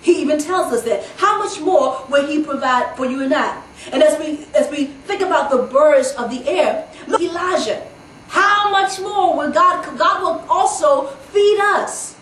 He 0.00 0.20
even 0.22 0.38
tells 0.38 0.72
us 0.72 0.82
that. 0.84 1.04
How 1.16 1.38
much 1.42 1.60
more 1.60 2.04
will 2.08 2.26
he 2.26 2.42
provide 2.42 2.96
for 2.96 3.06
you 3.06 3.22
and 3.22 3.34
I? 3.34 3.62
And 3.92 4.02
as 4.02 4.18
we 4.18 4.46
as 4.54 4.70
we 4.70 4.86
think 5.06 5.22
about 5.22 5.50
the 5.50 5.58
birds 5.58 6.12
of 6.12 6.30
the 6.30 6.48
air, 6.48 6.88
look 7.06 7.20
Elijah. 7.20 7.86
How 8.28 8.70
much 8.70 9.00
more 9.00 9.36
will 9.36 9.50
God 9.50 9.98
God 9.98 10.22
will 10.22 10.50
also 10.50 11.06
feed 11.32 11.58
us? 11.60 12.16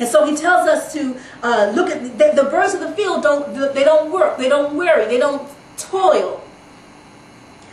And 0.00 0.08
so 0.08 0.26
he 0.26 0.34
tells 0.34 0.66
us 0.68 0.92
to 0.94 1.16
uh, 1.42 1.72
look 1.74 1.88
at 1.88 2.02
the, 2.18 2.42
the 2.42 2.48
birds 2.50 2.74
of 2.74 2.80
the 2.80 2.90
field. 2.92 3.22
Don't 3.22 3.54
they 3.74 3.84
don't 3.84 4.10
work? 4.10 4.38
They 4.38 4.48
don't 4.48 4.74
worry. 4.74 5.06
They 5.06 5.18
don't 5.18 5.48
toil. 5.76 6.42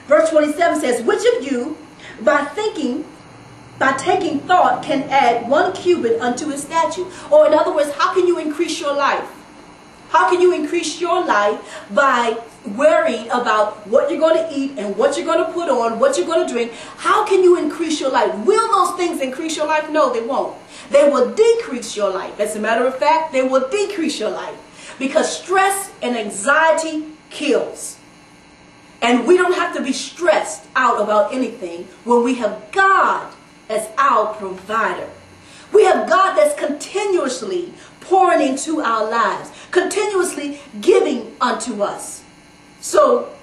Verse 0.08 0.30
27 0.30 0.82
says, 0.82 1.02
"Which 1.02 1.24
of 1.38 1.52
you, 1.52 1.78
by 2.22 2.46
thinking 2.46 3.06
by 3.82 3.94
taking 3.94 4.40
thought 4.42 4.84
can 4.84 5.02
add 5.10 5.50
one 5.50 5.74
cubit 5.74 6.22
unto 6.22 6.50
his 6.50 6.62
statue. 6.62 7.04
Or 7.32 7.48
in 7.48 7.54
other 7.56 7.74
words, 7.74 7.92
how 7.94 8.14
can 8.14 8.28
you 8.28 8.38
increase 8.38 8.80
your 8.80 8.94
life? 8.94 9.28
How 10.10 10.30
can 10.30 10.40
you 10.40 10.54
increase 10.54 11.02
your 11.02 11.26
life 11.26 11.60
by 11.90 12.38
worrying 12.76 13.26
about 13.32 13.88
what 13.88 14.12
you're 14.12 14.20
going 14.20 14.38
to 14.38 14.56
eat 14.56 14.78
and 14.78 14.96
what 14.96 15.18
you're 15.18 15.26
going 15.26 15.44
to 15.44 15.52
put 15.52 15.68
on, 15.68 15.98
what 15.98 16.16
you're 16.16 16.28
going 16.28 16.46
to 16.46 16.54
drink? 16.54 16.74
How 16.98 17.26
can 17.26 17.42
you 17.42 17.58
increase 17.58 18.00
your 18.00 18.12
life? 18.12 18.32
Will 18.46 18.68
those 18.72 18.96
things 18.98 19.20
increase 19.20 19.58
your 19.58 19.66
life? 19.66 19.90
No, 19.90 20.14
they 20.14 20.22
won't. 20.22 20.56
They 20.92 21.10
will 21.10 21.34
decrease 21.34 21.96
your 21.96 22.12
life. 22.12 22.40
As 22.40 22.56
a 22.56 22.60
matter 22.60 22.86
of 22.86 23.00
fact, 23.00 23.34
they 23.34 23.42
will 23.42 23.68
decrease 23.70 24.20
your 24.20 24.30
life 24.30 24.96
because 25.00 25.42
stress 25.42 25.92
and 26.04 26.16
anxiety 26.16 27.06
kills. 27.32 27.98
And 29.02 29.26
we 29.26 29.38
don't 29.38 29.56
have 29.56 29.76
to 29.76 29.82
be 29.82 29.94
stressed 29.94 30.68
out 30.76 31.02
about 31.02 31.34
anything 31.34 31.88
when 32.04 32.24
we 32.24 32.36
have 32.36 32.72
God 32.72 33.34
as 33.72 33.90
our 33.98 34.34
provider. 34.36 35.10
We 35.74 35.86
have 35.86 36.10
God 36.10 36.36
that's 36.36 36.60
continuously 36.60 37.74
pouring 38.02 38.42
into 38.42 38.82
our 38.82 39.10
lives, 39.10 39.52
continuously 39.72 40.60
giving 40.82 41.36
unto 41.40 41.82
us. 41.82 42.24
So 42.82 43.34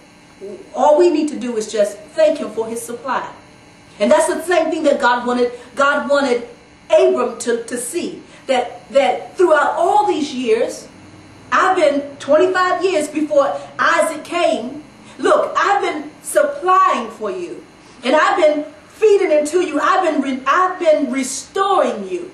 all 0.74 0.98
we 0.98 1.10
need 1.10 1.28
to 1.30 1.38
do 1.38 1.56
is 1.56 1.72
just 1.72 1.98
thank 1.98 2.38
him 2.38 2.50
for 2.50 2.66
his 2.66 2.82
supply. 2.82 3.32
And 3.98 4.10
that's 4.10 4.32
the 4.32 4.42
same 4.42 4.70
thing 4.70 4.82
that 4.84 5.00
God 5.00 5.26
wanted, 5.26 5.52
God 5.74 6.08
wanted 6.08 6.46
Abram 6.90 7.38
to, 7.40 7.64
to 7.64 7.76
see. 7.76 8.22
That, 8.46 8.88
that 8.92 9.36
throughout 9.36 9.72
all 9.72 10.06
these 10.06 10.32
years, 10.34 10.88
I've 11.52 11.76
been 11.76 12.16
25 12.16 12.82
years 12.82 13.08
before 13.08 13.60
Isaac 13.78 14.24
came. 14.24 14.84
Look, 15.18 15.52
I've 15.56 15.82
been 15.82 16.10
supplying 16.22 17.10
for 17.10 17.30
you. 17.30 17.64
And 18.04 18.14
I've 18.16 18.38
been 18.38 18.64
feeding 18.98 19.30
into 19.30 19.60
you. 19.60 19.80
I've 19.80 20.22
been, 20.22 20.42
I've 20.46 20.78
been 20.78 21.10
restoring 21.10 22.08
you. 22.08 22.30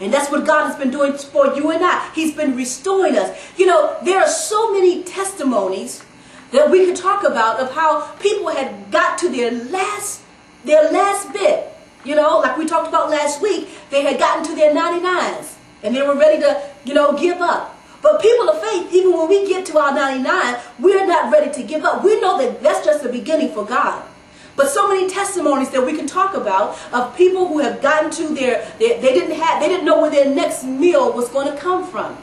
And 0.00 0.12
that's 0.12 0.30
what 0.30 0.46
God 0.46 0.66
has 0.66 0.76
been 0.76 0.90
doing 0.90 1.12
for 1.12 1.54
you 1.54 1.70
and 1.70 1.84
I. 1.84 2.10
He's 2.14 2.34
been 2.34 2.56
restoring 2.56 3.16
us. 3.16 3.38
You 3.58 3.66
know, 3.66 3.96
there 4.02 4.18
are 4.18 4.28
so 4.28 4.72
many 4.72 5.02
testimonies 5.02 6.02
that 6.52 6.70
we 6.70 6.86
could 6.86 6.96
talk 6.96 7.22
about 7.22 7.60
of 7.60 7.72
how 7.72 8.06
people 8.14 8.48
had 8.48 8.90
got 8.90 9.18
to 9.18 9.28
their 9.28 9.50
last, 9.50 10.22
their 10.64 10.90
last 10.90 11.32
bit. 11.32 11.66
You 12.04 12.14
know, 12.16 12.38
like 12.38 12.56
we 12.56 12.66
talked 12.66 12.88
about 12.88 13.10
last 13.10 13.42
week, 13.42 13.68
they 13.90 14.02
had 14.02 14.18
gotten 14.18 14.44
to 14.46 14.54
their 14.54 14.74
99s 14.74 15.54
and 15.82 15.94
they 15.94 16.02
were 16.02 16.16
ready 16.16 16.40
to, 16.40 16.70
you 16.84 16.94
know, 16.94 17.16
give 17.16 17.40
up. 17.40 17.76
But 18.02 18.22
people 18.22 18.48
of 18.48 18.62
faith, 18.62 18.92
even 18.94 19.12
when 19.12 19.28
we 19.28 19.46
get 19.46 19.66
to 19.66 19.78
our 19.78 19.94
99, 19.94 20.56
we're 20.78 21.06
not 21.06 21.30
ready 21.30 21.52
to 21.52 21.62
give 21.62 21.84
up. 21.84 22.02
We 22.02 22.18
know 22.20 22.38
that 22.38 22.62
that's 22.62 22.84
just 22.84 23.02
the 23.02 23.10
beginning 23.10 23.52
for 23.52 23.66
God. 23.66 24.02
But 24.60 24.68
so 24.68 24.86
many 24.86 25.08
testimonies 25.08 25.70
that 25.70 25.86
we 25.86 25.96
can 25.96 26.06
talk 26.06 26.34
about 26.34 26.78
of 26.92 27.16
people 27.16 27.48
who 27.48 27.60
have 27.60 27.80
gotten 27.80 28.10
to 28.10 28.34
their, 28.34 28.70
their 28.78 29.00
they 29.00 29.14
didn't 29.14 29.40
have, 29.40 29.58
they 29.58 29.68
didn't 29.68 29.86
know 29.86 30.02
where 30.02 30.10
their 30.10 30.28
next 30.28 30.64
meal 30.64 31.14
was 31.14 31.30
going 31.30 31.50
to 31.50 31.58
come 31.58 31.90
from. 31.90 32.14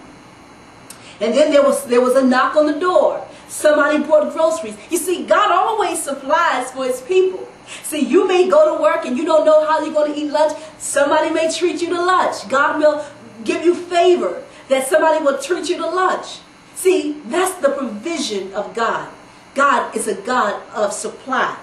And 1.19 1.33
then 1.33 1.51
there 1.51 1.63
was, 1.63 1.85
there 1.85 1.99
was 1.99 2.13
a 2.13 2.23
knock 2.23 2.55
on 2.55 2.67
the 2.67 2.79
door. 2.79 3.25
Somebody 3.47 4.03
brought 4.03 4.31
groceries. 4.33 4.77
You 4.91 4.99
see, 4.99 5.25
God 5.25 5.51
always 5.51 6.03
supplies 6.03 6.69
for 6.69 6.85
his 6.85 7.01
people. 7.01 7.49
See, 7.81 8.05
you 8.05 8.27
may 8.27 8.47
go 8.47 8.77
to 8.77 8.83
work 8.83 9.03
and 9.07 9.17
you 9.17 9.25
don't 9.25 9.43
know 9.43 9.65
how 9.65 9.83
you're 9.83 9.91
going 9.91 10.13
to 10.13 10.19
eat 10.19 10.29
lunch. 10.29 10.55
Somebody 10.77 11.31
may 11.31 11.51
treat 11.51 11.81
you 11.81 11.87
to 11.87 11.99
lunch. 11.99 12.47
God 12.49 12.79
will 12.79 13.03
give 13.45 13.65
you 13.65 13.73
favor 13.73 14.43
that 14.69 14.85
somebody 14.85 15.25
will 15.25 15.39
treat 15.39 15.69
you 15.69 15.77
to 15.77 15.89
lunch. 15.89 16.37
See, 16.75 17.13
that's 17.25 17.55
the 17.55 17.69
provision 17.69 18.53
of 18.53 18.75
God. 18.75 19.11
God 19.55 19.95
is 19.95 20.07
a 20.07 20.13
God 20.13 20.61
of 20.75 20.93
supply. 20.93 21.57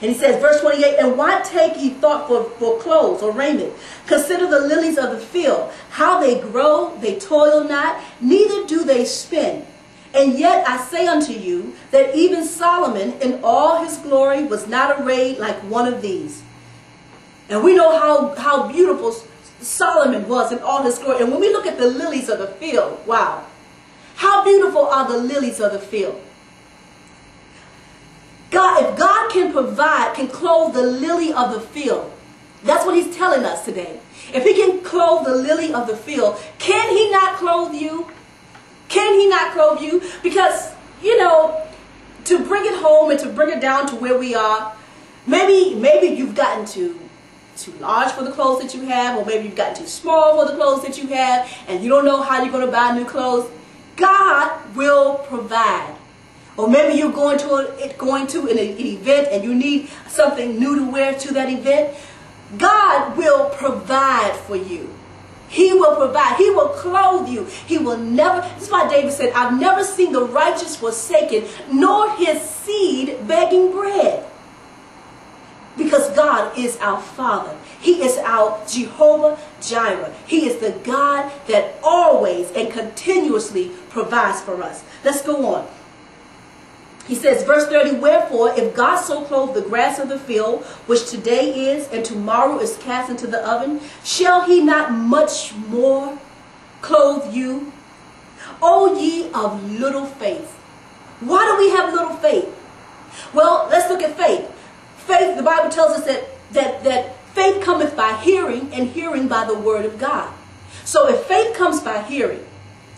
And 0.00 0.12
he 0.12 0.16
says, 0.16 0.40
verse 0.40 0.60
28, 0.60 0.96
And 0.98 1.18
why 1.18 1.40
take 1.42 1.76
ye 1.76 1.90
thought 1.90 2.28
for, 2.28 2.44
for 2.50 2.78
clothes 2.78 3.20
or 3.20 3.32
raiment? 3.32 3.72
Consider 4.06 4.46
the 4.46 4.60
lilies 4.60 4.96
of 4.96 5.10
the 5.10 5.18
field, 5.18 5.72
how 5.90 6.20
they 6.20 6.40
grow, 6.40 6.96
they 7.00 7.18
toil 7.18 7.64
not, 7.64 8.00
neither 8.20 8.64
do 8.66 8.84
they 8.84 9.04
spin. 9.04 9.66
And 10.14 10.38
yet 10.38 10.66
I 10.68 10.78
say 10.78 11.06
unto 11.06 11.32
you 11.32 11.74
that 11.90 12.14
even 12.14 12.44
Solomon 12.44 13.20
in 13.20 13.40
all 13.42 13.84
his 13.84 13.96
glory 13.98 14.44
was 14.44 14.68
not 14.68 15.00
arrayed 15.00 15.38
like 15.38 15.56
one 15.64 15.92
of 15.92 16.00
these. 16.00 16.42
And 17.48 17.64
we 17.64 17.74
know 17.74 17.98
how, 17.98 18.34
how 18.36 18.70
beautiful 18.70 19.14
Solomon 19.60 20.28
was 20.28 20.52
in 20.52 20.60
all 20.60 20.82
his 20.82 20.98
glory. 20.98 21.22
And 21.22 21.32
when 21.32 21.40
we 21.40 21.48
look 21.48 21.66
at 21.66 21.76
the 21.76 21.86
lilies 21.86 22.28
of 22.28 22.38
the 22.38 22.46
field, 22.46 23.04
wow. 23.06 23.44
How 24.16 24.44
beautiful 24.44 24.86
are 24.86 25.08
the 25.08 25.18
lilies 25.18 25.60
of 25.60 25.72
the 25.72 25.78
field. 25.78 26.20
God, 28.50 28.84
if 28.84 28.98
God 28.98 29.30
can 29.30 29.52
provide, 29.52 30.14
can 30.14 30.28
clothe 30.28 30.74
the 30.74 30.82
lily 30.82 31.32
of 31.32 31.52
the 31.52 31.60
field, 31.60 32.12
that's 32.64 32.84
what 32.84 32.94
he's 32.94 33.14
telling 33.14 33.44
us 33.44 33.64
today. 33.64 34.00
If 34.32 34.44
he 34.44 34.54
can 34.54 34.80
clothe 34.82 35.26
the 35.26 35.34
lily 35.34 35.72
of 35.72 35.86
the 35.86 35.96
field, 35.96 36.40
can 36.58 36.90
he 36.90 37.10
not 37.10 37.36
clothe 37.36 37.74
you? 37.74 38.10
Can 38.88 39.18
he 39.18 39.28
not 39.28 39.52
clothe 39.52 39.82
you? 39.82 40.02
Because, 40.22 40.72
you 41.02 41.18
know, 41.18 41.66
to 42.24 42.44
bring 42.44 42.64
it 42.64 42.74
home 42.74 43.10
and 43.10 43.20
to 43.20 43.28
bring 43.28 43.50
it 43.56 43.60
down 43.60 43.86
to 43.88 43.96
where 43.96 44.18
we 44.18 44.34
are, 44.34 44.74
maybe 45.26 45.74
maybe 45.74 46.08
you've 46.08 46.34
gotten 46.34 46.66
too 46.66 46.98
too 47.56 47.72
large 47.80 48.12
for 48.12 48.22
the 48.22 48.30
clothes 48.30 48.62
that 48.62 48.74
you 48.74 48.86
have, 48.86 49.18
or 49.18 49.24
maybe 49.24 49.44
you've 49.44 49.56
gotten 49.56 49.74
too 49.74 49.88
small 49.88 50.38
for 50.38 50.50
the 50.50 50.56
clothes 50.56 50.82
that 50.82 50.96
you 50.96 51.08
have, 51.08 51.50
and 51.66 51.82
you 51.82 51.88
don't 51.88 52.04
know 52.04 52.22
how 52.22 52.42
you're 52.42 52.52
going 52.52 52.64
to 52.64 52.70
buy 52.70 52.92
new 52.94 53.04
clothes. 53.04 53.50
God 53.96 54.76
will 54.76 55.16
provide. 55.26 55.94
Or 56.58 56.68
maybe 56.68 56.98
you're 56.98 57.12
going 57.12 57.38
to 57.38 57.54
a, 57.54 57.94
going 57.94 58.26
to 58.26 58.48
an, 58.48 58.58
event 58.58 59.28
and 59.30 59.44
you 59.44 59.54
need 59.54 59.88
something 60.08 60.58
new 60.58 60.74
to 60.74 60.90
wear 60.90 61.16
to 61.16 61.32
that 61.34 61.48
event. 61.48 61.96
God 62.58 63.16
will 63.16 63.50
provide 63.50 64.34
for 64.34 64.56
you. 64.56 64.92
He 65.48 65.72
will 65.72 65.94
provide. 65.94 66.36
He 66.36 66.50
will 66.50 66.70
clothe 66.70 67.28
you. 67.28 67.44
He 67.44 67.78
will 67.78 67.96
never. 67.96 68.40
That's 68.40 68.68
why 68.70 68.88
David 68.88 69.12
said, 69.12 69.32
I've 69.34 69.58
never 69.58 69.84
seen 69.84 70.12
the 70.12 70.24
righteous 70.24 70.74
forsaken, 70.74 71.44
nor 71.72 72.14
his 72.16 72.42
seed 72.42 73.26
begging 73.28 73.70
bread. 73.70 74.26
Because 75.76 76.10
God 76.10 76.58
is 76.58 76.76
our 76.78 77.00
Father. 77.00 77.56
He 77.80 78.02
is 78.02 78.18
our 78.18 78.60
Jehovah 78.66 79.38
Jireh. 79.62 80.12
He 80.26 80.48
is 80.48 80.56
the 80.56 80.72
God 80.82 81.30
that 81.46 81.76
always 81.84 82.50
and 82.50 82.72
continuously 82.72 83.70
provides 83.90 84.40
for 84.40 84.60
us. 84.60 84.82
Let's 85.04 85.22
go 85.22 85.54
on. 85.54 85.68
He 87.08 87.14
says, 87.14 87.42
verse 87.42 87.66
30, 87.66 87.96
Wherefore, 87.96 88.52
if 88.54 88.76
God 88.76 89.00
so 89.00 89.24
clothe 89.24 89.54
the 89.54 89.62
grass 89.62 89.98
of 89.98 90.10
the 90.10 90.18
field, 90.18 90.62
which 90.86 91.08
today 91.08 91.70
is 91.70 91.88
and 91.88 92.04
tomorrow 92.04 92.58
is 92.58 92.76
cast 92.76 93.10
into 93.10 93.26
the 93.26 93.40
oven, 93.48 93.80
shall 94.04 94.42
he 94.44 94.62
not 94.62 94.92
much 94.92 95.54
more 95.54 96.18
clothe 96.82 97.34
you? 97.34 97.72
O 98.60 99.00
ye 99.00 99.30
of 99.32 99.72
little 99.80 100.04
faith. 100.04 100.54
Why 101.20 101.46
do 101.46 101.64
we 101.64 101.70
have 101.70 101.94
little 101.94 102.14
faith? 102.16 102.54
Well, 103.32 103.66
let's 103.70 103.88
look 103.88 104.02
at 104.02 104.16
faith. 104.16 104.46
Faith, 104.98 105.38
the 105.38 105.42
Bible 105.42 105.70
tells 105.70 105.92
us 105.92 106.04
that, 106.04 106.28
that, 106.52 106.84
that 106.84 107.16
faith 107.34 107.62
cometh 107.62 107.96
by 107.96 108.20
hearing, 108.20 108.70
and 108.74 108.88
hearing 108.88 109.28
by 109.28 109.46
the 109.46 109.58
word 109.58 109.86
of 109.86 109.98
God. 109.98 110.30
So 110.84 111.08
if 111.08 111.24
faith 111.24 111.56
comes 111.56 111.80
by 111.80 112.02
hearing, 112.02 112.44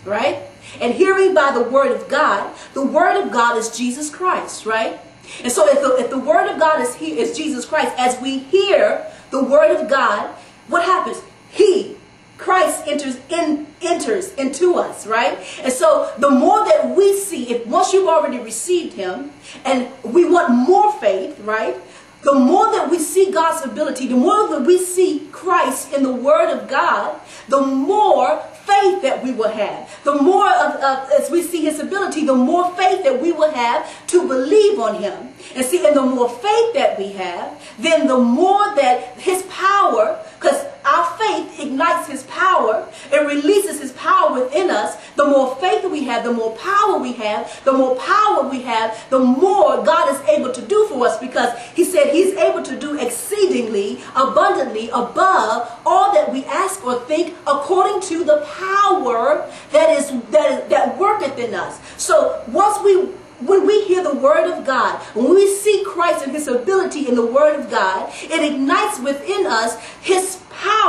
right? 0.03 0.50
And 0.79 0.93
hearing 0.93 1.33
by 1.33 1.51
the 1.51 1.63
word 1.63 1.91
of 1.91 2.07
God, 2.07 2.55
the 2.73 2.85
word 2.85 3.21
of 3.21 3.31
God 3.31 3.57
is 3.57 3.75
Jesus 3.75 4.09
Christ, 4.09 4.65
right? 4.65 4.99
And 5.43 5.51
so 5.51 5.67
if 5.67 5.81
the, 5.81 5.95
if 5.97 6.09
the 6.09 6.19
word 6.19 6.49
of 6.49 6.59
God 6.59 6.81
is, 6.81 6.95
he, 6.95 7.19
is 7.19 7.37
Jesus 7.37 7.65
Christ, 7.65 7.93
as 7.97 8.19
we 8.21 8.39
hear 8.39 9.05
the 9.29 9.43
word 9.43 9.71
of 9.71 9.89
God, 9.89 10.29
what 10.67 10.83
happens? 10.83 11.21
He, 11.49 11.97
Christ 12.37 12.87
enters 12.87 13.17
in 13.29 13.67
enters 13.83 14.33
into 14.33 14.75
us, 14.75 15.05
right? 15.05 15.37
And 15.61 15.71
so 15.71 16.11
the 16.17 16.29
more 16.29 16.65
that 16.65 16.95
we 16.95 17.15
see, 17.15 17.51
if 17.51 17.67
once 17.67 17.93
you've 17.93 18.07
already 18.07 18.39
received 18.39 18.93
him 18.93 19.31
and 19.63 19.89
we 20.03 20.27
want 20.27 20.51
more 20.51 20.91
faith, 20.93 21.39
right? 21.41 21.75
The 22.23 22.33
more 22.33 22.71
that 22.71 22.89
we 22.89 22.99
see 22.99 23.31
God's 23.31 23.65
ability, 23.65 24.07
the 24.07 24.15
more 24.15 24.47
that 24.49 24.61
we 24.61 24.77
see 24.77 25.27
Christ 25.31 25.91
in 25.93 26.03
the 26.03 26.11
Word 26.11 26.51
of 26.51 26.67
God, 26.67 27.19
the 27.47 27.61
more 27.61 28.43
faith 28.65 29.01
that 29.01 29.23
we 29.23 29.31
will 29.31 29.49
have. 29.49 29.89
The 30.03 30.15
more 30.15 30.49
of, 30.49 30.75
of, 30.75 31.11
as 31.11 31.29
we 31.29 31.41
see 31.41 31.61
his 31.63 31.79
ability, 31.79 32.25
the 32.25 32.35
more 32.35 32.73
faith 32.75 33.03
that 33.03 33.21
we 33.21 33.31
will 33.31 33.51
have 33.51 34.07
to 34.07 34.27
believe 34.27 34.79
on 34.79 35.01
him. 35.01 35.33
And 35.55 35.65
see, 35.65 35.85
and 35.85 35.95
the 35.95 36.01
more 36.01 36.29
faith 36.29 36.73
that 36.73 36.95
we 36.97 37.11
have, 37.13 37.61
then 37.79 38.07
the 38.07 38.17
more 38.17 38.75
that 38.75 39.19
his 39.19 39.43
power, 39.43 40.23
because 40.39 40.65
our 40.85 41.17
faith 41.17 41.59
ignites 41.59 42.07
his 42.07 42.23
power, 42.23 42.87
it 43.11 43.17
releases 43.17 43.79
his 43.79 43.91
power 43.93 44.33
within 44.33 44.69
us. 44.69 44.97
The 45.15 45.25
more 45.25 45.55
faith 45.57 45.85
we 45.89 46.03
have, 46.05 46.23
the 46.23 46.33
more 46.33 46.55
power 46.57 46.97
we 46.97 47.13
have, 47.13 47.63
the 47.63 47.73
more 47.73 47.95
power 47.95 48.47
we 48.47 48.61
have, 48.63 48.97
the 49.09 49.19
more 49.19 49.83
God 49.83 50.13
is 50.13 50.21
able 50.29 50.51
to 50.51 50.61
do 50.61 50.87
for 50.87 51.05
us 51.05 51.19
because 51.19 51.57
he 51.75 51.83
said 51.83 52.11
he's 52.11 52.33
able 52.35 52.63
to 52.63 52.79
do 52.79 52.99
exceedingly 52.99 54.01
abundantly 54.15 54.89
above 54.89 55.71
all 55.85 56.13
that 56.13 56.31
we 56.31 56.45
ask 56.45 56.83
or 56.85 56.99
think 57.01 57.35
according 57.47 58.01
to 58.01 58.23
the 58.23 58.45
power 58.57 59.49
that 59.71 59.89
is 59.89 60.11
that, 60.31 60.69
that 60.69 60.97
worketh 60.97 61.37
in 61.37 61.53
us. 61.53 61.79
So 61.97 62.43
once 62.47 62.81
we 62.83 63.09
when 63.41 63.65
we 63.65 63.85
hear 63.85 64.03
the 64.03 64.13
word 64.13 64.51
of 64.51 64.65
God, 64.65 65.01
when 65.15 65.33
we 65.33 65.47
see 65.47 65.83
Christ 65.85 66.23
and 66.23 66.31
his 66.31 66.47
ability 66.47 67.07
in 67.07 67.15
the 67.15 67.25
word 67.25 67.59
of 67.59 67.71
God, 67.71 68.11
it 68.21 68.53
ignites 68.53 68.99
within 68.99 69.47
us 69.47 69.79
his 70.01 70.35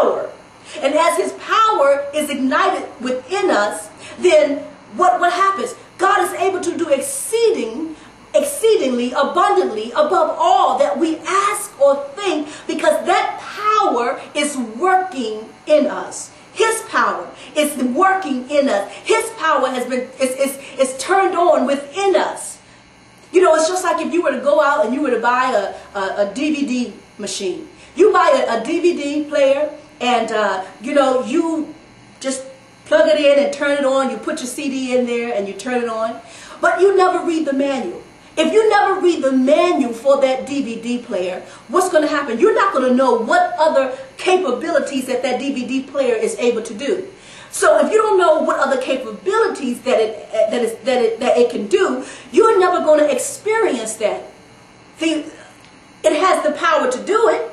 power. 0.02 0.30
And 0.80 0.94
as 0.94 1.16
his 1.16 1.32
power 1.32 2.06
is 2.14 2.30
ignited 2.30 2.88
within 3.00 3.50
us, 3.50 3.88
then 4.18 4.58
what, 4.96 5.20
what 5.20 5.32
happens? 5.32 5.74
God 5.98 6.24
is 6.24 6.32
able 6.40 6.60
to 6.60 6.76
do 6.76 6.88
exceeding, 6.88 7.96
exceedingly, 8.34 9.12
abundantly, 9.12 9.90
above 9.92 10.36
all 10.38 10.78
that 10.78 10.98
we 10.98 11.18
ask 11.18 11.78
or 11.80 12.04
think, 12.14 12.48
because 12.66 13.04
that 13.06 13.38
power 13.40 14.20
is 14.34 14.56
working 14.56 15.48
in 15.66 15.86
us. 15.86 16.30
His 16.54 16.82
power 16.88 17.28
is 17.56 17.82
working 17.82 18.48
in 18.50 18.68
us. 18.68 18.90
His 19.04 19.30
power 19.38 19.68
has 19.68 19.86
been 19.86 20.08
is, 20.20 20.36
is, 20.36 20.58
is 20.78 20.98
turned 20.98 21.34
on 21.34 21.66
within 21.66 22.14
us. 22.16 22.58
You 23.32 23.40
know, 23.40 23.54
it's 23.54 23.68
just 23.68 23.82
like 23.84 24.04
if 24.04 24.12
you 24.12 24.22
were 24.22 24.32
to 24.32 24.40
go 24.40 24.60
out 24.60 24.84
and 24.84 24.94
you 24.94 25.00
were 25.00 25.10
to 25.10 25.20
buy 25.20 25.50
a, 25.52 25.98
a, 25.98 26.28
a 26.28 26.32
DVD 26.34 26.92
machine. 27.16 27.68
You 27.96 28.12
buy 28.12 28.44
a, 28.46 28.60
a 28.60 28.62
DVD 28.62 29.26
player 29.26 29.72
and, 30.02 30.32
uh, 30.32 30.64
you 30.82 30.94
know, 30.94 31.24
you 31.24 31.74
just 32.20 32.44
plug 32.84 33.08
it 33.08 33.18
in 33.18 33.42
and 33.42 33.54
turn 33.54 33.78
it 33.78 33.84
on. 33.84 34.10
You 34.10 34.16
put 34.16 34.40
your 34.40 34.48
CD 34.48 34.96
in 34.96 35.06
there 35.06 35.32
and 35.32 35.46
you 35.46 35.54
turn 35.54 35.82
it 35.82 35.88
on. 35.88 36.20
But 36.60 36.80
you 36.80 36.96
never 36.96 37.24
read 37.24 37.46
the 37.46 37.52
manual. 37.52 38.02
If 38.36 38.52
you 38.52 38.68
never 38.68 39.00
read 39.00 39.22
the 39.22 39.32
manual 39.32 39.92
for 39.92 40.20
that 40.20 40.46
DVD 40.46 41.04
player, 41.04 41.42
what's 41.68 41.90
going 41.90 42.02
to 42.02 42.08
happen? 42.08 42.38
You're 42.38 42.54
not 42.54 42.72
going 42.72 42.88
to 42.88 42.94
know 42.94 43.14
what 43.14 43.54
other 43.58 43.96
capabilities 44.16 45.06
that 45.06 45.22
that 45.22 45.40
DVD 45.40 45.86
player 45.86 46.14
is 46.14 46.36
able 46.38 46.62
to 46.62 46.74
do. 46.74 47.08
So 47.50 47.84
if 47.84 47.92
you 47.92 47.98
don't 47.98 48.18
know 48.18 48.40
what 48.42 48.58
other 48.58 48.80
capabilities 48.80 49.82
that 49.82 50.00
it 50.00 50.32
that 50.32 50.62
is 50.62 50.74
that 50.84 51.02
it 51.02 51.20
that 51.20 51.36
it 51.36 51.50
can 51.50 51.68
do, 51.68 52.04
you're 52.32 52.58
never 52.58 52.78
going 52.80 53.00
to 53.00 53.14
experience 53.14 53.94
that. 53.96 54.24
the, 54.98 55.30
it 56.02 56.16
has 56.18 56.42
the 56.42 56.52
power 56.52 56.90
to 56.90 57.04
do 57.04 57.28
it. 57.28 57.51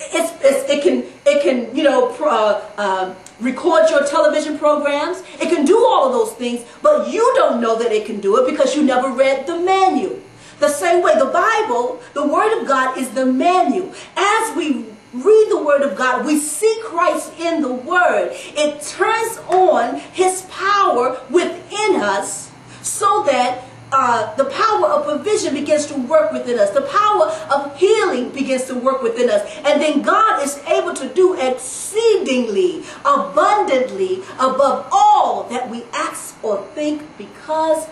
It's, 0.00 0.32
it's, 0.44 0.70
it 0.70 0.82
can 0.82 1.04
it 1.24 1.42
can 1.42 1.74
you 1.74 1.82
know 1.82 2.14
uh, 2.20 2.62
uh, 2.76 3.14
record 3.40 3.90
your 3.90 4.04
television 4.04 4.58
programs. 4.58 5.22
It 5.40 5.48
can 5.54 5.64
do 5.64 5.78
all 5.78 6.06
of 6.06 6.12
those 6.12 6.32
things, 6.34 6.64
but 6.82 7.08
you 7.08 7.32
don't 7.36 7.60
know 7.60 7.76
that 7.78 7.92
it 7.92 8.06
can 8.06 8.20
do 8.20 8.36
it 8.36 8.50
because 8.50 8.76
you 8.76 8.82
never 8.82 9.10
read 9.10 9.46
the 9.46 9.58
manual. 9.58 10.20
The 10.58 10.68
same 10.68 11.02
way 11.02 11.18
the 11.18 11.26
Bible, 11.26 12.00
the 12.14 12.26
Word 12.26 12.60
of 12.60 12.66
God 12.66 12.96
is 12.96 13.10
the 13.10 13.26
manual. 13.26 13.92
As 14.16 14.56
we 14.56 14.86
read 15.12 15.46
the 15.50 15.62
Word 15.62 15.82
of 15.82 15.96
God, 15.96 16.24
we 16.24 16.38
see 16.38 16.80
Christ 16.84 17.32
in 17.38 17.60
the 17.60 17.72
Word. 17.72 18.30
It 18.32 18.80
turns 18.82 19.38
on 19.48 20.00
His 20.12 20.42
power 20.50 21.20
within 21.30 21.96
us 21.96 22.50
so 22.82 23.22
that 23.24 23.64
uh, 23.98 24.34
the 24.34 24.44
power 24.44 24.88
of 24.88 25.06
provision 25.06 25.54
begins 25.54 25.86
to 25.86 25.94
work 25.94 26.30
within 26.30 26.58
us. 26.58 26.68
The 26.68 26.82
power 26.82 27.28
of 27.50 27.74
healing 27.78 28.28
begins 28.28 28.64
to 28.64 28.74
work 28.74 29.00
within 29.02 29.30
us. 29.30 29.42
And 29.64 29.80
then 29.80 30.02
God 30.02 30.42
is 30.42 30.58
able 30.66 30.92
to 30.92 31.08
do 31.14 31.32
exceedingly, 31.32 32.84
abundantly, 33.06 34.20
above 34.34 34.86
all 34.92 35.44
that 35.44 35.70
we 35.70 35.84
ask 35.94 36.36
or 36.44 36.62
think 36.74 37.04
because 37.16 37.88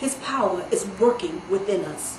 his 0.00 0.16
power 0.16 0.64
is 0.72 0.84
working 0.98 1.40
within 1.48 1.84
us. 1.84 2.16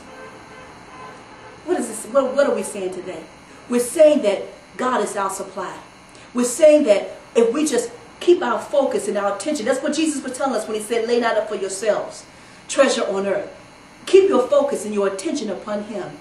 What 1.66 1.78
is 1.78 1.90
this? 1.90 2.06
What, 2.06 2.34
what 2.34 2.48
are 2.48 2.56
we 2.56 2.64
saying 2.64 2.94
today? 2.94 3.22
We're 3.68 3.82
saying 3.82 4.22
that 4.22 4.44
God 4.78 5.04
is 5.04 5.18
our 5.18 5.30
supply. 5.30 5.78
We're 6.34 6.46
saying 6.46 6.86
that 6.86 7.18
if 7.36 7.54
we 7.54 7.66
just 7.66 7.92
keep 8.22 8.42
our 8.42 8.60
focus 8.60 9.10
and 9.10 9.18
our 9.18 9.36
attention, 9.36 9.66
that's 9.66 9.84
what 9.84 9.94
Jesus 9.94 10.24
was 10.24 10.38
telling 10.38 10.56
us 10.56 10.70
when 10.70 10.78
he 10.78 10.82
said, 10.82 11.06
lay 11.06 11.20
not 11.20 11.36
up 11.36 11.50
for 11.50 11.56
yourselves 11.56 12.26
treasure 12.72 13.06
on 13.06 13.28
earth. 13.28 13.54
Keep 14.06 14.30
your 14.30 14.48
focus 14.48 14.86
and 14.86 14.94
your 14.94 15.08
attention 15.08 15.50
upon 15.50 15.84
him. 15.84 16.18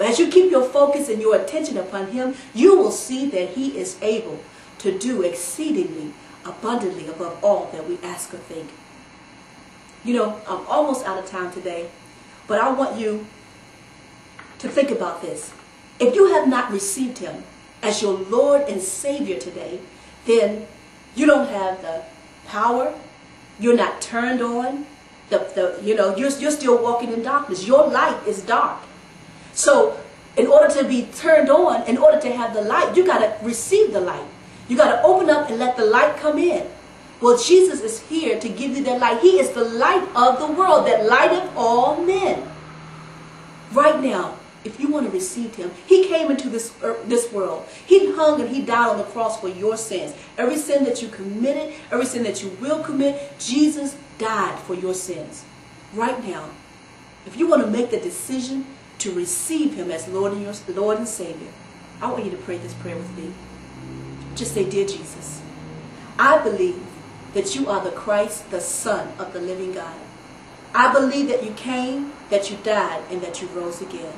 As 0.00 0.18
you 0.18 0.28
keep 0.28 0.50
your 0.50 0.62
focus 0.62 1.08
and 1.08 1.20
your 1.20 1.36
attention 1.36 1.76
upon 1.76 2.12
him, 2.12 2.36
you 2.54 2.76
will 2.76 2.92
see 2.92 3.28
that 3.30 3.50
he 3.50 3.76
is 3.76 3.98
able 4.00 4.38
to 4.78 4.96
do 4.96 5.22
exceedingly 5.22 6.12
abundantly 6.44 7.08
above 7.08 7.42
all 7.42 7.68
that 7.72 7.88
we 7.88 7.98
ask 8.02 8.32
or 8.32 8.38
think. 8.38 8.70
You 10.04 10.14
know, 10.14 10.40
I'm 10.48 10.64
almost 10.66 11.04
out 11.04 11.18
of 11.18 11.26
time 11.26 11.52
today, 11.52 11.88
but 12.46 12.60
I 12.60 12.70
want 12.70 12.98
you 12.98 13.26
to 14.60 14.68
think 14.68 14.90
about 14.90 15.20
this. 15.20 15.52
If 15.98 16.14
you 16.14 16.32
have 16.32 16.48
not 16.48 16.70
received 16.70 17.18
him 17.18 17.42
as 17.82 18.00
your 18.00 18.14
Lord 18.14 18.62
and 18.62 18.80
Savior 18.80 19.38
today, 19.38 19.80
then 20.26 20.66
you 21.16 21.26
don't 21.26 21.48
have 21.48 21.82
the 21.82 22.04
power, 22.46 22.94
you're 23.58 23.76
not 23.76 24.00
turned 24.00 24.40
on, 24.40 24.86
the, 25.30 25.38
the, 25.54 25.78
you 25.82 25.94
know, 25.94 26.16
you're, 26.16 26.30
you're 26.38 26.50
still 26.50 26.82
walking 26.82 27.12
in 27.12 27.22
darkness. 27.22 27.66
Your 27.66 27.88
light 27.88 28.18
is 28.26 28.42
dark. 28.42 28.80
So 29.52 29.98
in 30.36 30.46
order 30.46 30.72
to 30.74 30.84
be 30.84 31.08
turned 31.14 31.50
on, 31.50 31.82
in 31.86 31.98
order 31.98 32.20
to 32.20 32.30
have 32.32 32.54
the 32.54 32.62
light, 32.62 32.96
you 32.96 33.04
got 33.04 33.18
to 33.18 33.44
receive 33.44 33.92
the 33.92 34.00
light. 34.00 34.26
You 34.68 34.76
got 34.76 34.92
to 34.92 35.02
open 35.02 35.28
up 35.30 35.50
and 35.50 35.58
let 35.58 35.76
the 35.76 35.84
light 35.84 36.16
come 36.16 36.38
in. 36.38 36.66
Well, 37.20 37.36
Jesus 37.36 37.80
is 37.80 38.00
here 38.02 38.38
to 38.38 38.48
give 38.48 38.76
you 38.76 38.84
that 38.84 39.00
light. 39.00 39.20
He 39.20 39.40
is 39.40 39.50
the 39.50 39.64
light 39.64 40.06
of 40.14 40.38
the 40.38 40.46
world 40.46 40.86
that 40.86 41.06
lighteth 41.06 41.50
all 41.56 42.02
men. 42.04 42.48
Right 43.72 44.00
now, 44.00 44.36
if 44.64 44.78
you 44.78 44.88
want 44.88 45.06
to 45.06 45.12
receive 45.12 45.56
him, 45.56 45.70
he 45.86 46.06
came 46.06 46.30
into 46.30 46.48
this, 46.48 46.72
er, 46.82 46.96
this 47.06 47.32
world. 47.32 47.66
He 47.86 48.12
hung 48.12 48.40
and 48.40 48.48
he 48.48 48.62
died 48.62 48.90
on 48.90 48.98
the 48.98 49.04
cross 49.04 49.40
for 49.40 49.48
your 49.48 49.76
sins. 49.76 50.14
Every 50.36 50.56
sin 50.56 50.84
that 50.84 51.02
you 51.02 51.08
committed, 51.08 51.74
every 51.90 52.06
sin 52.06 52.22
that 52.24 52.42
you 52.42 52.50
will 52.60 52.82
commit, 52.82 53.38
Jesus 53.38 53.96
died 54.18 54.58
for 54.60 54.74
your 54.74 54.94
sins. 54.94 55.44
Right 55.94 56.22
now, 56.26 56.50
if 57.26 57.36
you 57.36 57.48
want 57.48 57.62
to 57.64 57.70
make 57.70 57.90
the 57.90 58.00
decision 58.00 58.66
to 58.98 59.12
receive 59.12 59.74
him 59.74 59.90
as 59.90 60.08
Lord 60.08 60.32
and, 60.32 60.42
your, 60.42 60.54
Lord 60.74 60.98
and 60.98 61.08
Savior, 61.08 61.48
I 62.00 62.10
want 62.10 62.24
you 62.24 62.30
to 62.30 62.36
pray 62.36 62.58
this 62.58 62.74
prayer 62.74 62.96
with 62.96 63.16
me. 63.16 63.32
Just 64.34 64.54
say, 64.54 64.68
Dear 64.68 64.86
Jesus, 64.86 65.40
I 66.18 66.38
believe 66.38 66.80
that 67.34 67.54
you 67.54 67.68
are 67.68 67.82
the 67.82 67.90
Christ, 67.90 68.50
the 68.50 68.60
Son 68.60 69.12
of 69.18 69.32
the 69.32 69.40
living 69.40 69.72
God. 69.72 69.96
I 70.74 70.92
believe 70.92 71.28
that 71.28 71.44
you 71.44 71.52
came, 71.52 72.12
that 72.30 72.50
you 72.50 72.56
died, 72.62 73.02
and 73.10 73.20
that 73.22 73.40
you 73.40 73.48
rose 73.48 73.80
again. 73.80 74.12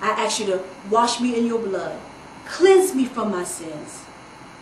I 0.00 0.10
ask 0.10 0.40
you 0.40 0.46
to 0.46 0.62
wash 0.90 1.20
me 1.20 1.38
in 1.38 1.46
your 1.46 1.58
blood. 1.58 1.98
Cleanse 2.46 2.94
me 2.94 3.04
from 3.04 3.30
my 3.30 3.44
sins. 3.44 4.04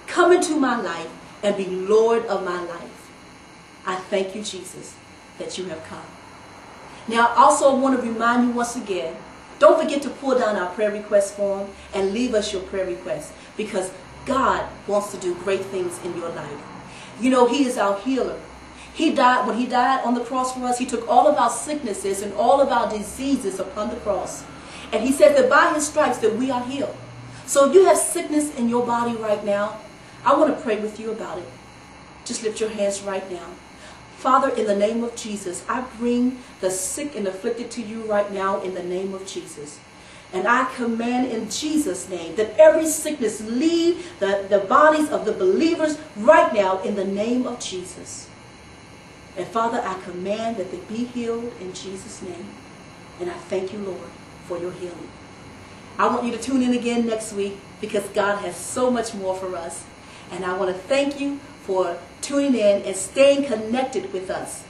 Come 0.07 0.33
into 0.33 0.59
my 0.59 0.81
life 0.81 1.11
and 1.43 1.57
be 1.57 1.67
Lord 1.67 2.25
of 2.27 2.45
my 2.45 2.62
life. 2.64 2.84
I 3.87 3.97
thank 3.97 4.35
you, 4.35 4.42
Jesus, 4.42 4.94
that 5.38 5.59
you 5.59 5.64
have 5.66 5.83
come. 5.85 6.05
Now, 7.07 7.29
I 7.29 7.44
also 7.44 7.77
want 7.77 8.01
to 8.01 8.07
remind 8.07 8.49
you 8.49 8.55
once 8.55 8.77
again, 8.77 9.16
don't 9.59 9.81
forget 9.81 10.03
to 10.03 10.11
pull 10.11 10.38
down 10.38 10.57
our 10.57 10.73
prayer 10.75 10.90
request 10.90 11.37
form 11.37 11.68
and 11.92 12.12
leave 12.12 12.35
us 12.35 12.53
your 12.53 12.62
prayer 12.62 12.87
request 12.87 13.33
because 13.57 13.92
God 14.27 14.68
wants 14.87 15.11
to 15.12 15.18
do 15.18 15.35
great 15.37 15.61
things 15.66 16.03
in 16.05 16.16
your 16.16 16.31
life. 16.31 16.61
You 17.20 17.31
know, 17.31 17.47
He 17.47 17.66
is 17.66 17.79
our 17.79 17.99
healer. 18.01 18.40
He 18.94 19.14
died, 19.14 19.47
when 19.47 19.59
He 19.59 19.66
died 19.66 20.05
on 20.05 20.14
the 20.14 20.25
cross 20.25 20.55
for 20.55 20.64
us, 20.64 20.79
He 20.79 20.87
took 20.87 21.07
all 21.09 21.29
of 21.29 21.37
our 21.37 21.51
sicknesses 21.51 22.23
and 22.23 22.33
all 22.35 22.61
of 22.61 22.68
our 22.68 22.90
diseases 22.90 23.61
upon 23.61 23.90
the 23.90 23.97
cross. 23.97 24.44
And 24.94 25.03
he 25.03 25.11
said 25.11 25.37
that 25.37 25.51
by 25.51 25.75
his 25.75 25.88
stripes 25.88 26.18
that 26.18 26.37
we 26.37 26.53
are 26.53 26.64
healed. 26.64 26.97
So 27.47 27.68
if 27.68 27.75
you 27.75 27.85
have 27.87 27.99
sickness 27.99 28.55
in 28.57 28.68
your 28.68 28.87
body 28.87 29.16
right 29.16 29.44
now, 29.44 29.81
I 30.25 30.37
want 30.37 30.57
to 30.57 30.62
pray 30.62 30.81
with 30.81 31.01
you 31.01 31.11
about 31.11 31.38
it. 31.38 31.49
Just 32.25 32.44
lift 32.44 32.61
your 32.61 32.70
hands 32.70 33.03
right 33.03 33.29
now. 33.31 33.47
Father, 34.25 34.49
in 34.57 34.67
the 34.67 34.75
name 34.75 35.05
of 35.05 35.15
Jesus, 35.15 35.63
I 35.69 35.83
bring 35.99 36.39
the 36.61 36.71
sick 36.71 37.15
and 37.15 37.29
afflicted 37.29 37.71
to 37.73 37.83
you 37.83 38.01
right 38.05 38.33
now 38.33 38.63
in 38.63 38.73
the 38.73 38.83
name 38.83 39.13
of 39.13 39.27
Jesus. 39.27 39.79
And 40.33 40.49
I 40.49 40.65
command 40.75 41.31
in 41.31 41.51
Jesus' 41.51 42.09
name 42.09 42.35
that 42.37 42.59
every 42.59 42.87
sickness 42.87 43.41
leave 43.43 44.11
the, 44.21 44.47
the 44.49 44.61
bodies 44.61 45.11
of 45.11 45.27
the 45.27 45.33
believers 45.33 45.99
right 46.17 46.53
now 46.55 46.81
in 46.81 46.97
the 46.97 47.05
name 47.05 47.47
of 47.47 47.61
Jesus. 47.61 48.29
And 49.37 49.47
Father, 49.47 49.83
I 49.85 50.01
command 50.01 50.57
that 50.57 50.71
they 50.71 50.79
be 50.93 51.05
healed 51.05 51.53
in 51.61 51.75
Jesus' 51.75 52.23
name. 52.23 52.49
And 53.21 53.31
I 53.31 53.35
thank 53.35 53.73
you, 53.75 53.79
Lord 53.79 54.11
for 54.47 54.59
your 54.59 54.73
healing. 54.73 55.09
I 55.99 56.09
want 56.09 56.25
you 56.25 56.33
to 56.33 56.39
tune 56.39 56.63
in 56.63 56.73
again 56.73 57.07
next 57.07 57.33
week 57.33 57.57
because 57.81 58.05
God 58.09 58.39
has 58.45 58.57
so 58.57 58.91
much 58.91 59.15
more 59.15 59.35
for 59.35 59.55
us. 59.57 59.85
And 60.31 60.45
I 60.45 60.57
want 60.57 60.75
to 60.75 60.83
thank 60.83 61.21
you 61.21 61.41
for 61.66 61.98
tuning 62.20 62.55
in 62.55 62.83
and 62.83 62.96
staying 62.96 63.44
connected 63.44 64.12
with 64.12 64.31
us 64.31 64.64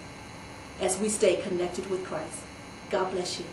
as 0.80 0.98
we 0.98 1.08
stay 1.08 1.36
connected 1.36 1.88
with 1.90 2.04
Christ. 2.04 2.40
God 2.90 3.10
bless 3.12 3.38
you. 3.38 3.46